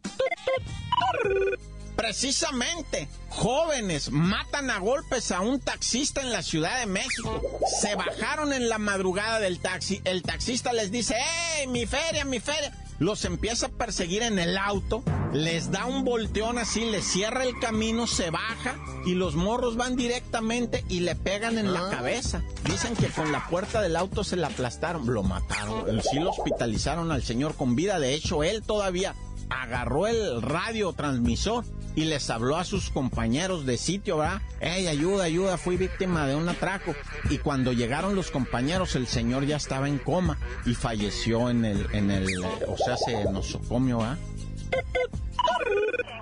Precisamente, 1.95 3.07
jóvenes 3.29 4.12
matan 4.12 4.69
a 4.69 4.77
golpes 4.77 5.31
a 5.31 5.41
un 5.41 5.59
taxista 5.59 6.21
en 6.21 6.31
la 6.31 6.43
Ciudad 6.43 6.79
de 6.79 6.86
México. 6.86 7.41
Se 7.81 7.95
bajaron 7.95 8.53
en 8.53 8.69
la 8.69 8.77
madrugada 8.77 9.39
del 9.39 9.59
taxi. 9.59 10.01
El 10.03 10.21
taxista 10.21 10.74
les 10.74 10.91
dice, 10.91 11.15
¡Ey, 11.57 11.67
mi 11.67 11.88
feria, 11.88 12.24
mi 12.24 12.39
feria! 12.39 12.71
Los 13.00 13.25
empieza 13.25 13.68
a 13.68 13.70
perseguir 13.70 14.24
en 14.24 14.39
el 14.39 14.58
auto, 14.58 15.04
les 15.32 15.72
da 15.72 15.86
un 15.86 16.04
volteón 16.04 16.58
así, 16.58 16.86
les 16.86 17.06
cierra 17.06 17.44
el 17.44 17.60
camino, 17.60 18.08
se 18.08 18.32
baja 18.32 18.75
y 19.06 19.13
los 19.13 19.36
morros 19.36 19.75
van 19.75 19.96
directamente 19.96 20.84
y 20.89 21.01
le 21.01 21.16
pegan 21.16 21.58
en 21.58 21.74
la 21.74 21.89
cabeza. 21.89 22.42
Dicen 22.66 22.96
que 22.96 23.08
con 23.08 23.32
la 23.32 23.48
puerta 23.48 23.82
del 23.82 23.96
auto 23.96 24.24
se 24.24 24.36
la 24.36 24.48
aplastaron, 24.48 25.13
lo 25.13 25.22
mataron. 25.22 26.01
Sí 26.01 26.20
lo 26.20 26.32
hospitalizaron 26.32 27.12
al 27.12 27.24
señor 27.24 27.56
con 27.56 27.75
vida. 27.75 28.00
De 28.00 28.16
hecho, 28.16 28.44
él 28.44 28.63
todavía 28.63 29.16
agarró 29.50 30.08
el 30.08 30.42
radio 30.42 30.92
transmisor 30.94 31.66
y 31.98 32.06
les 32.06 32.30
habló 32.30 32.58
a 32.58 32.63
sus 32.63 32.92
compañeros 32.92 33.66
de 33.66 33.75
sitio, 33.75 34.18
¿verdad? 34.18 34.39
¡Ey, 34.60 34.88
ayuda, 34.88 35.24
ayuda! 35.24 35.58
Fui 35.58 35.77
víctima 35.77 36.27
de 36.27 36.36
un 36.36 36.48
atraco. 36.48 36.94
Y 37.32 37.39
cuando 37.39 37.74
llegaron 37.74 38.13
los 38.13 38.30
compañeros, 38.30 38.96
el 38.96 39.08
señor 39.08 39.48
ya 39.48 39.56
estaba 39.56 39.89
en 39.89 39.98
coma 39.98 40.38
y 40.68 40.75
falleció 40.75 41.50
en 41.50 41.66
el, 41.66 41.88
en 41.94 42.12
el, 42.12 42.27
o 42.68 42.77
sea, 42.77 42.98
se 42.98 43.24
nosocomio, 43.32 43.98
¿verdad? 43.98 44.20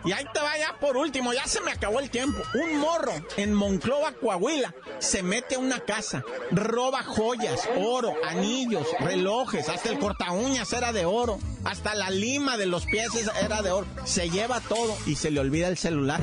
Y 0.05 0.11
ahí 0.11 0.25
te 0.33 0.39
va 0.39 0.57
ya 0.57 0.77
por 0.79 0.97
último, 0.97 1.33
ya 1.33 1.45
se 1.47 1.61
me 1.61 1.71
acabó 1.71 1.99
el 1.99 2.09
tiempo. 2.09 2.41
Un 2.53 2.77
morro 2.79 3.13
en 3.37 3.53
Monclova, 3.53 4.11
Coahuila, 4.13 4.73
se 4.99 5.23
mete 5.23 5.55
a 5.55 5.59
una 5.59 5.79
casa, 5.79 6.23
roba 6.51 7.03
joyas, 7.03 7.67
oro, 7.77 8.13
anillos, 8.23 8.85
relojes, 8.99 9.67
hasta 9.67 9.89
el 9.89 9.99
corta 9.99 10.31
uñas 10.31 10.71
era 10.73 10.93
de 10.93 11.05
oro, 11.05 11.39
hasta 11.63 11.95
la 11.95 12.09
lima 12.09 12.57
de 12.57 12.67
los 12.67 12.85
pies 12.85 13.09
era 13.41 13.61
de 13.61 13.71
oro. 13.71 13.87
Se 14.05 14.29
lleva 14.29 14.59
todo 14.59 14.95
y 15.07 15.15
se 15.15 15.31
le 15.31 15.39
olvida 15.39 15.67
el 15.67 15.77
celular. 15.77 16.21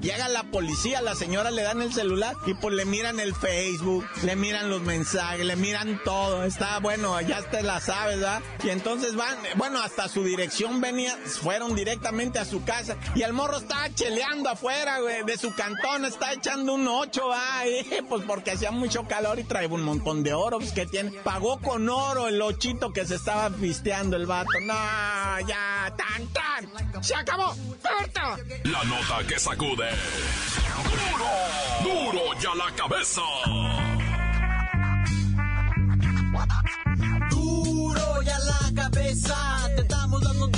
Llega 0.00 0.28
la 0.28 0.44
policía, 0.44 1.02
la 1.02 1.14
señora 1.14 1.50
le 1.50 1.62
dan 1.62 1.82
el 1.82 1.92
celular 1.92 2.36
y 2.46 2.54
pues 2.54 2.74
le 2.74 2.84
miran 2.84 3.18
el 3.18 3.34
Facebook, 3.34 4.06
le 4.22 4.36
miran 4.36 4.70
los 4.70 4.82
mensajes, 4.82 5.44
le 5.44 5.56
miran 5.56 6.00
todo. 6.04 6.44
Está 6.44 6.78
bueno, 6.78 7.20
ya 7.20 7.42
te 7.42 7.62
la 7.62 7.80
sabes, 7.80 8.20
¿verdad? 8.20 8.42
Y 8.62 8.70
entonces 8.70 9.16
van, 9.16 9.36
bueno, 9.56 9.80
hasta 9.80 10.08
su 10.08 10.22
dirección 10.24 10.80
venía, 10.80 11.16
fueron 11.26 11.74
directamente 11.74 12.38
a 12.38 12.44
su 12.44 12.64
casa 12.64 12.96
y 13.14 13.22
el 13.22 13.32
morro 13.32 13.58
estaba 13.58 13.92
cheleando 13.94 14.48
afuera, 14.50 15.00
güey, 15.00 15.24
de 15.24 15.36
su 15.36 15.52
cantón, 15.54 16.04
está 16.04 16.32
echando 16.32 16.74
un 16.74 16.86
ocho, 16.86 17.28
¿va? 17.28 17.62
pues 18.08 18.24
porque 18.26 18.52
hacía 18.52 18.70
mucho 18.70 19.06
calor 19.08 19.38
y 19.38 19.44
trae 19.44 19.66
un 19.66 19.82
montón 19.82 20.22
de 20.22 20.34
oro 20.34 20.58
pues, 20.58 20.72
que 20.72 20.86
tiene. 20.86 21.10
Pagó 21.24 21.58
con 21.60 21.88
oro 21.88 22.28
el 22.28 22.40
ochito 22.40 22.92
que 22.92 23.06
se 23.06 23.16
estaba 23.16 23.50
pisteando 23.50 24.16
el 24.16 24.26
vato. 24.26 24.50
No, 24.62 24.74
ya, 25.46 25.92
tan, 25.96 26.26
tan. 26.28 27.02
Se 27.02 27.14
acabó. 27.14 27.54
¡Corta! 27.82 28.36
La 28.64 28.84
nota 28.84 29.25
que 29.26 29.38
sacude. 29.38 29.88
¡Duro! 31.82 32.12
¡Duro 32.12 32.40
ya 32.40 32.54
la 32.54 32.70
cabeza! 32.74 33.22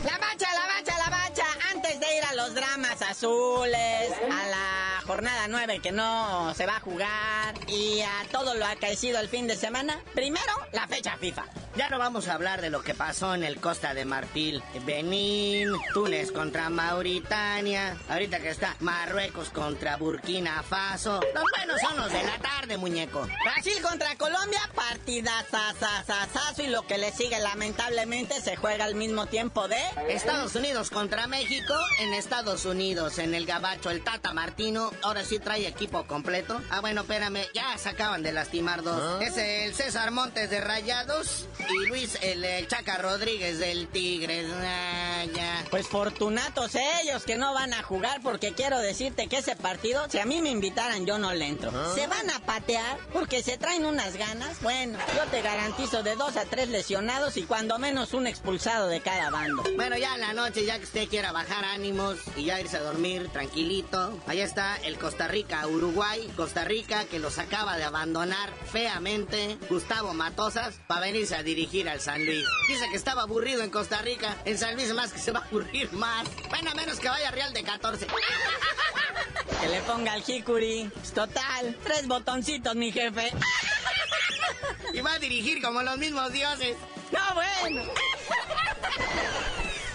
La 0.04 0.18
bacha, 0.18 0.48
la 0.54 0.66
bacha, 0.68 0.98
la 0.98 1.10
bacha. 1.10 1.46
Antes 1.74 2.00
de 2.00 2.18
ir 2.18 2.24
a 2.26 2.34
los 2.36 2.54
dramas 2.54 3.02
azules, 3.02 4.12
a 4.30 4.50
la 4.50 4.91
jornada 5.12 5.50
9 5.50 5.80
que 5.80 5.92
no 5.92 6.54
se 6.54 6.66
va 6.66 6.78
a 6.78 6.80
jugar 6.80 7.54
y 7.68 8.00
a 8.00 8.32
todo 8.32 8.56
lo 8.56 8.66
acaecido 8.66 9.20
el 9.20 9.28
fin 9.28 9.46
de 9.46 9.58
semana, 9.58 10.00
primero 10.14 10.54
la 10.72 10.88
fecha 10.88 11.18
FIFA. 11.18 11.61
Ya 11.78 11.88
no 11.88 11.98
vamos 11.98 12.28
a 12.28 12.34
hablar 12.34 12.60
de 12.60 12.70
lo 12.70 12.84
que 12.84 12.94
pasó 12.94 13.34
en 13.34 13.44
el 13.44 13.62
Costa 13.62 13.94
de 13.94 14.04
Marfil, 14.04 14.62
Benín, 14.86 15.72
Túnez 15.94 16.34
contra 16.34 16.70
Mauritania, 16.70 17.98
ahorita 18.10 18.40
que 18.40 18.50
está 18.50 18.76
Marruecos 18.82 19.50
contra 19.52 19.96
Burkina 19.96 20.64
Faso. 20.64 21.22
Los 21.34 21.44
buenos 21.56 21.80
son 21.80 21.96
los 21.96 22.12
de 22.12 22.24
la 22.24 22.38
tarde, 22.40 22.78
muñeco. 22.78 23.26
Brasil 23.44 23.82
contra 23.82 24.18
Colombia, 24.18 24.60
partida 24.76 25.32
sasasasazo 25.50 26.64
y 26.64 26.68
lo 26.68 26.86
que 26.86 26.98
le 26.98 27.14
sigue 27.14 27.40
lamentablemente 27.40 28.42
se 28.42 28.58
juega 28.58 28.84
al 28.84 28.96
mismo 28.96 29.28
tiempo 29.28 29.70
de 29.70 29.82
Estados 30.10 30.56
Unidos 30.56 30.90
contra 30.90 31.28
México, 31.28 31.74
en 32.00 32.14
Estados 32.14 32.66
Unidos, 32.66 33.18
en 33.18 33.34
el 33.34 33.46
Gabacho, 33.46 33.92
el 33.92 34.04
Tata 34.04 34.34
Martino, 34.34 34.92
ahora 35.04 35.24
sí 35.24 35.40
trae 35.40 35.66
equipo 35.68 36.06
completo. 36.06 36.62
Ah, 36.70 36.82
bueno, 36.82 37.02
espérame, 37.02 37.46
ya 37.54 37.78
se 37.78 37.88
acaban 37.88 38.24
de 38.24 38.34
lastimar 38.34 38.84
dos. 38.84 39.22
Es 39.22 39.38
el 39.38 39.74
César 39.74 40.12
Montes 40.12 40.50
de 40.50 40.60
Rayados 40.60 41.48
Y 41.70 41.88
Luis, 41.88 42.18
el, 42.22 42.44
el 42.44 42.68
Chaca 42.68 42.98
Rodríguez 42.98 43.60
del 43.60 43.88
Tigres. 43.88 44.48
Ah, 44.64 45.24
ya. 45.34 45.66
Pues 45.70 45.88
fortunatos 45.88 46.76
ellos 47.02 47.24
que 47.24 47.38
no 47.38 47.54
van 47.54 47.74
a 47.74 47.84
jugar 47.84 48.22
porque 48.22 48.54
quiero 48.54 48.80
decirte 48.80 49.28
que 49.28 49.38
ese 49.38 49.56
partido, 49.56 50.08
si 50.10 50.20
a 50.20 50.26
mí 50.26 50.42
me 50.42 50.50
invitaran 50.50 51.06
yo 51.06 51.18
no 51.18 51.34
le 51.34 51.48
entro. 51.48 51.72
Se 51.96 52.08
van 52.08 52.30
a 52.30 52.40
patear 52.40 52.98
porque 53.14 53.44
se 53.44 53.58
traen 53.58 53.86
unas 53.86 54.18
ganas. 54.18 54.62
Bueno, 54.62 55.00
yo 55.16 55.24
te 55.30 55.42
garantizo 55.42 56.04
de 56.04 56.16
dos 56.16 56.38
a 56.38 56.46
tres 56.46 56.70
lesionados 56.70 57.38
y 57.38 57.44
cuando 57.44 57.80
menos 57.80 58.14
un 58.14 58.28
expulsado 58.28 58.88
de 58.88 59.02
cada 59.02 59.30
bando. 59.30 59.64
Bueno, 59.76 59.98
ya 59.98 60.16
en 60.16 60.22
la 60.22 60.34
noche, 60.34 60.66
ya 60.66 60.78
que 60.78 60.84
usted 60.86 61.08
quiera 61.08 61.32
bajar 61.32 61.66
ánimos 61.66 62.18
y 62.36 62.46
ya 62.46 62.60
irse 62.60 62.78
a 62.78 62.82
dormir 62.82 63.30
tranquilito. 63.30 64.20
Allá 64.28 64.44
está 64.44 64.78
el 64.78 64.98
Costa 64.98 65.28
Rica-Uruguay. 65.28 66.32
Costa 66.36 66.64
Rica 66.66 67.06
que 67.06 67.20
los 67.20 67.38
acaba 67.38 67.78
de 67.78 67.84
abandonar 67.84 68.52
feamente 68.72 69.58
Gustavo 69.70 70.14
Matosas 70.14 70.76
para 70.88 71.02
venirse 71.02 71.36
a 71.36 71.44
dirigir 71.56 71.90
al 71.90 72.00
San 72.00 72.26
Luis. 72.26 72.46
Dice 72.68 72.86
que 72.90 72.96
estaba 72.96 73.24
aburrido 73.24 73.62
en 73.62 73.70
Costa 73.70 74.02
Rica. 74.02 74.38
En 74.46 74.58
San 74.58 74.76
Luis 74.76 74.94
más 74.94 75.12
que 75.12 75.20
se 75.20 75.32
va 75.32 75.40
a 75.40 75.44
aburrir 75.44 75.92
más. 75.94 76.26
Bueno, 76.50 76.72
a 76.72 76.76
menos 76.76 77.00
que 77.00 77.10
vaya 77.10 77.30
Real 77.32 77.54
de 77.54 77.64
14. 77.64 78.08
Que 79.60 79.68
le 79.68 79.82
ponga 79.82 80.14
al 80.14 80.24
Hikuri. 80.26 80.90
Pues, 80.94 81.12
Total, 81.12 81.76
tres 81.84 82.08
botoncitos, 82.08 82.76
mi 82.76 82.92
jefe. 82.92 83.32
Y 84.94 85.02
va 85.02 85.14
a 85.14 85.20
dirigir 85.20 85.62
como 85.62 85.82
los 85.84 85.98
mismos 85.98 86.32
dioses. 86.32 86.78
No, 87.12 87.36
bueno. 87.36 87.84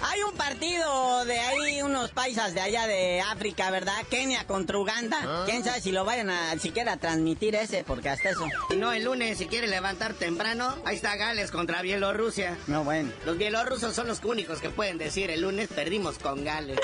Hay 0.09 0.23
un 0.23 0.35
partido 0.35 1.25
de 1.25 1.37
ahí, 1.37 1.83
unos 1.83 2.13
paisas 2.13 2.55
de 2.55 2.61
allá 2.61 2.87
de 2.87 3.21
África, 3.21 3.73
¿verdad? 3.73 3.97
Kenia 4.09 4.47
contra 4.47 4.79
Uganda. 4.79 5.45
¿Quién 5.47 5.65
sabe 5.65 5.81
si 5.81 5.91
lo 5.91 6.05
vayan 6.05 6.31
a 6.31 6.57
siquiera 6.61 6.97
transmitir 6.97 7.57
ese? 7.57 7.83
Porque 7.83 8.09
hasta 8.09 8.31
eso. 8.31 8.47
Y 8.71 8.77
no, 8.77 8.93
el 8.93 9.03
lunes, 9.05 9.39
si 9.39 9.47
quiere 9.47 9.67
levantar 9.67 10.15
temprano, 10.15 10.77
ahí 10.85 10.95
está 10.95 11.17
Gales 11.17 11.51
contra 11.51 11.83
Bielorrusia. 11.83 12.57
No, 12.69 12.85
bueno. 12.85 13.11
Los 13.25 13.37
bielorrusos 13.37 13.97
son 13.97 14.07
los 14.07 14.23
únicos 14.23 14.61
que 14.61 14.71
pueden 14.71 14.97
decir 14.97 15.29
el 15.31 15.41
lunes 15.41 15.69
perdimos 15.69 16.19
con 16.19 16.45
Gales. 16.45 16.79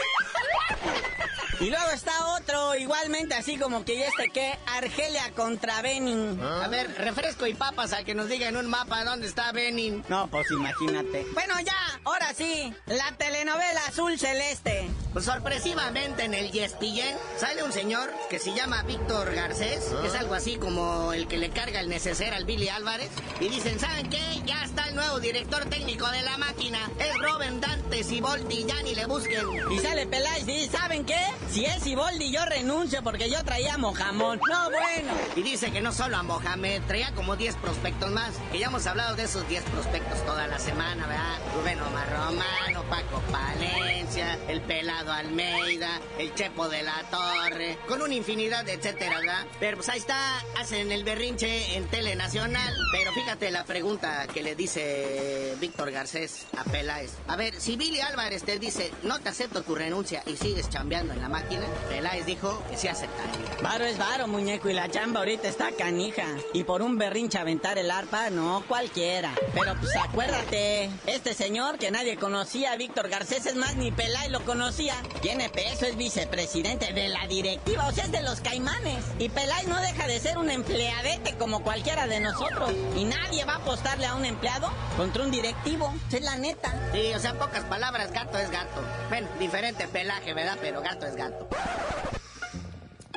Y 1.63 1.71
luego 1.71 1.91
está 1.95 2.13
otro, 2.35 2.75
igualmente 2.75 3.37
así 3.37 3.57
como 3.57 3.85
que 3.85 3.97
ya 3.97 4.07
este 4.09 4.31
que, 4.31 4.59
Argelia 4.67 5.31
contra 5.37 5.81
Benin. 5.81 6.43
A 6.43 6.67
ver, 6.67 6.93
refresco 6.99 7.47
y 7.47 7.55
papas 7.55 7.93
a 7.93 8.03
que 8.03 8.17
nos 8.17 8.29
diga 8.29 8.49
en 8.49 8.57
un 8.57 8.67
mapa 8.67 9.05
dónde 9.05 9.29
está 9.29 9.53
Benin. 9.53 10.03
No, 10.09 10.27
pues 10.27 10.51
imagínate. 10.51 11.25
Bueno, 11.35 11.55
ya, 11.65 12.01
ahora 12.03 12.35
sí, 12.35 12.75
la 12.87 13.13
telenovela 13.17 13.81
Azul 13.87 14.19
Celeste. 14.19 14.91
Pues 15.13 15.27
sorpresivamente 15.27 16.25
en 16.25 16.33
el 16.33 16.51
Yespillén 16.51 17.15
sale 17.37 17.63
un 17.63 17.73
señor 17.73 18.11
que 18.31 18.39
se 18.39 18.55
llama 18.55 18.83
Víctor 18.85 19.35
Garcés, 19.35 19.85
que 20.01 20.07
es 20.07 20.15
algo 20.15 20.35
así 20.35 20.57
como 20.57 21.13
el 21.13 21.29
que 21.29 21.37
le 21.37 21.51
carga 21.51 21.81
el 21.81 21.91
neceser 21.91 22.33
al 22.33 22.47
Billy 22.47 22.71
Álvarez. 22.71 23.11
Y 23.39 23.49
dicen, 23.49 23.79
¿saben 23.79 24.09
qué? 24.09 24.23
Ya 24.47 24.65
está 24.65 24.89
el 24.89 24.95
nuevo 24.95 25.21
director 25.21 25.67
técnico 25.67 26.09
de 26.09 26.23
la 26.23 26.39
máquina. 26.39 26.79
Es 26.99 27.15
Robin 27.19 27.61
Dante 27.61 28.03
Siboldi, 28.05 28.65
ya 28.65 28.83
ni 28.83 28.95
le 28.95 29.05
busquen. 29.05 29.45
Y 29.71 29.79
sale 29.81 30.07
Peláez 30.07 30.49
y 30.49 30.67
¿saben 30.69 31.05
qué? 31.05 31.21
Si 31.51 31.67
es 31.67 31.83
Siboldi 31.83 32.33
yo 32.33 32.47
renuncio 32.47 33.03
porque 33.03 33.29
yo 33.29 33.45
traía 33.45 33.77
Mojamón. 33.77 34.41
No, 34.51 34.71
bueno. 34.71 35.13
Y 35.37 35.43
dice 35.43 35.71
que 35.71 35.83
no 35.83 35.93
solo 35.93 36.17
a 36.17 36.23
Mohamed, 36.23 36.81
traía 36.87 37.13
como 37.15 37.37
10 37.37 37.57
prospectos 37.57 38.11
más. 38.11 38.33
Que 38.51 38.61
ya 38.61 38.69
hemos 38.69 38.87
hablado 38.87 39.15
de 39.15 39.25
esos 39.25 39.47
10 39.47 39.63
prospectos 39.65 40.25
toda 40.25 40.47
la 40.47 40.59
semana, 40.59 41.07
¿verdad? 41.07 41.39
Rubén 41.55 41.81
Omar 41.83 42.11
Romano, 42.11 42.83
Paco 42.89 43.21
Palencia, 43.31 44.39
el 44.49 44.63
Almeida, 45.11 46.01
el 46.19 46.35
Chepo 46.35 46.69
de 46.69 46.83
la 46.83 47.03
Torre, 47.11 47.79
con 47.89 48.03
una 48.03 48.15
infinidad 48.15 48.65
de 48.65 48.75
etcétera, 48.75 49.19
¿verdad? 49.19 49.47
Pero 49.59 49.79
pues 49.79 49.89
ahí 49.89 49.99
está, 49.99 50.39
hacen 50.59 50.93
el 50.93 51.05
berrinche 51.05 51.77
en 51.77 51.89
Telenacional. 51.89 52.75
Pero 52.93 53.13
fíjate 53.13 53.51
la 53.51 53.65
pregunta 53.65 54.27
que 54.33 54.43
le 54.43 54.55
dice 54.55 55.57
Víctor 55.61 55.91
Garcés 55.91 56.47
a 56.57 56.65
Peláez. 56.65 57.13
A 57.27 57.37
ver, 57.37 57.61
si 57.61 57.77
Billy 57.77 58.01
Álvarez 58.01 58.45
te 58.45 58.59
dice, 58.59 58.93
no 59.03 59.19
te 59.19 59.31
acepto 59.31 59.63
tu 59.63 59.75
renuncia 59.75 60.23
y 60.27 60.37
sigues 60.37 60.69
chambeando 60.69 61.13
en 61.13 61.21
la 61.21 61.29
máquina, 61.29 61.67
Peláez 61.89 62.27
dijo 62.27 62.63
que 62.71 62.77
sí 62.77 62.89
aceptaría. 62.89 63.63
Varo 63.63 63.85
es 63.85 63.99
varo, 63.99 64.29
muñeco, 64.29 64.69
y 64.69 64.75
la 64.75 64.91
chamba 64.91 65.21
ahorita 65.21 65.49
está 65.49 65.73
canija. 65.73 66.27
Y 66.53 66.65
por 66.65 66.83
un 66.83 66.99
berrinche 66.99 67.39
aventar 67.39 67.79
el 67.79 67.91
arpa, 67.91 68.31
no 68.31 68.65
cualquiera. 68.69 69.33
Pero 69.55 69.75
pues 69.81 69.95
acuérdate, 69.97 70.91
este 71.07 71.35
señor 71.35 71.79
que 71.79 71.91
nadie 71.91 72.17
conocía, 72.17 72.77
Víctor 72.77 73.09
Garcés, 73.09 73.47
es 73.47 73.57
más, 73.57 73.77
ni 73.77 73.91
Peláez 73.91 74.31
lo 74.31 74.45
conocía. 74.45 74.92
Tiene 75.21 75.49
peso, 75.49 75.87
es 75.87 75.97
vicepresidente 75.97 76.93
de 76.93 77.09
la 77.09 77.27
directiva, 77.29 77.87
o 77.87 77.93
sea, 77.93 78.05
es 78.05 78.13
de 78.13 78.23
los 78.23 78.41
caimanes. 78.41 79.05
Y 79.19 79.29
Peláez 79.29 79.69
no 79.69 79.81
deja 79.81 80.07
de 80.07 80.19
ser 80.19 80.37
un 80.37 80.51
empleadete 80.51 81.37
como 81.37 81.63
cualquiera 81.63 82.07
de 82.07 82.21
nosotros. 82.21 82.73
Y 82.97 83.05
nadie 83.05 83.45
va 83.45 83.55
a 83.55 83.57
apostarle 83.57 84.07
a 84.07 84.17
un 84.17 84.25
empleado 84.25 84.73
contra 84.97 85.23
un 85.23 85.31
directivo. 85.31 85.95
Es 86.11 86.23
la 86.23 86.37
neta. 86.37 86.75
Sí, 86.93 87.13
o 87.15 87.21
sea, 87.21 87.39
pocas 87.39 87.65
palabras, 87.65 88.13
gato 88.13 88.37
es 88.39 88.51
gato. 88.51 88.83
Bueno, 89.09 89.29
diferente 89.39 89.87
pelaje, 89.87 90.35
¿verdad? 90.35 90.59
Pero 90.61 90.83
gato 90.83 91.07
es 91.07 91.15
gato. 91.15 91.49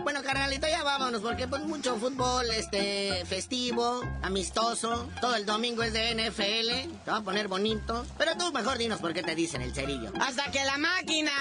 Bueno, 0.06 0.22
carnalito, 0.22 0.68
ya 0.68 0.84
vámonos, 0.84 1.20
porque 1.20 1.48
pues 1.48 1.64
mucho 1.64 1.96
fútbol, 1.96 2.46
este, 2.52 3.26
festivo, 3.26 4.02
amistoso, 4.22 5.10
todo 5.20 5.36
el 5.36 5.48
domingo 5.48 5.82
es 5.82 5.94
de 5.94 6.14
NFL, 6.14 7.02
te 7.04 7.10
va 7.10 7.18
a 7.18 7.22
poner 7.22 7.48
bonito. 7.48 8.06
Pero 8.16 8.38
tú 8.38 8.54
mejor 8.54 8.78
dinos 8.78 9.00
por 9.00 9.16
qué 9.16 9.24
te 9.24 9.34
dicen 9.34 9.64
el 9.64 9.74
cerillo. 9.74 10.12
Hasta 10.22 10.52
que 10.52 10.64
la 10.64 10.78
máquina 10.78 11.32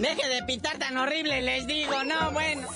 deje 0.00 0.28
de 0.30 0.42
pitar 0.42 0.78
tan 0.78 0.96
horrible, 0.96 1.42
les 1.42 1.68
digo, 1.68 2.02
no, 2.02 2.32
bueno. 2.32 2.66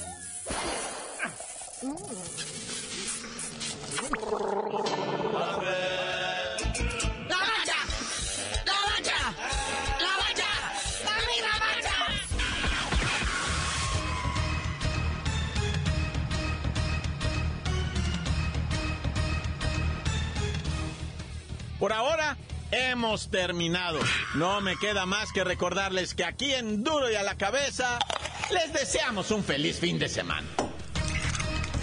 Por 21.83 21.93
ahora 21.93 22.37
hemos 22.71 23.29
terminado. 23.29 23.99
No 24.37 24.61
me 24.61 24.77
queda 24.77 25.05
más 25.05 25.33
que 25.33 25.43
recordarles 25.43 26.15
que 26.15 26.25
aquí 26.25 26.53
en 26.53 26.85
Duro 26.85 27.11
y 27.11 27.17
a 27.17 27.25
la 27.25 27.37
cabeza 27.37 27.99
les 28.53 28.73
deseamos 28.73 29.33
un 29.33 29.43
feliz 29.43 29.81
fin 29.81 29.99
de 29.99 30.09
semana. 30.09 30.47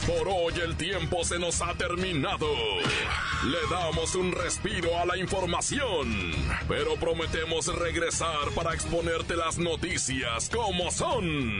Por 0.07 0.29
hoy 0.29 0.53
el 0.63 0.77
tiempo 0.77 1.25
se 1.25 1.37
nos 1.37 1.61
ha 1.61 1.73
terminado. 1.73 2.47
Le 3.43 3.57
damos 3.69 4.15
un 4.15 4.31
respiro 4.31 4.97
a 4.97 5.05
la 5.05 5.17
información, 5.17 6.31
pero 6.69 6.95
prometemos 6.95 7.67
regresar 7.67 8.51
para 8.55 8.73
exponerte 8.73 9.35
las 9.35 9.57
noticias 9.57 10.49
como 10.49 10.91
son. 10.91 11.59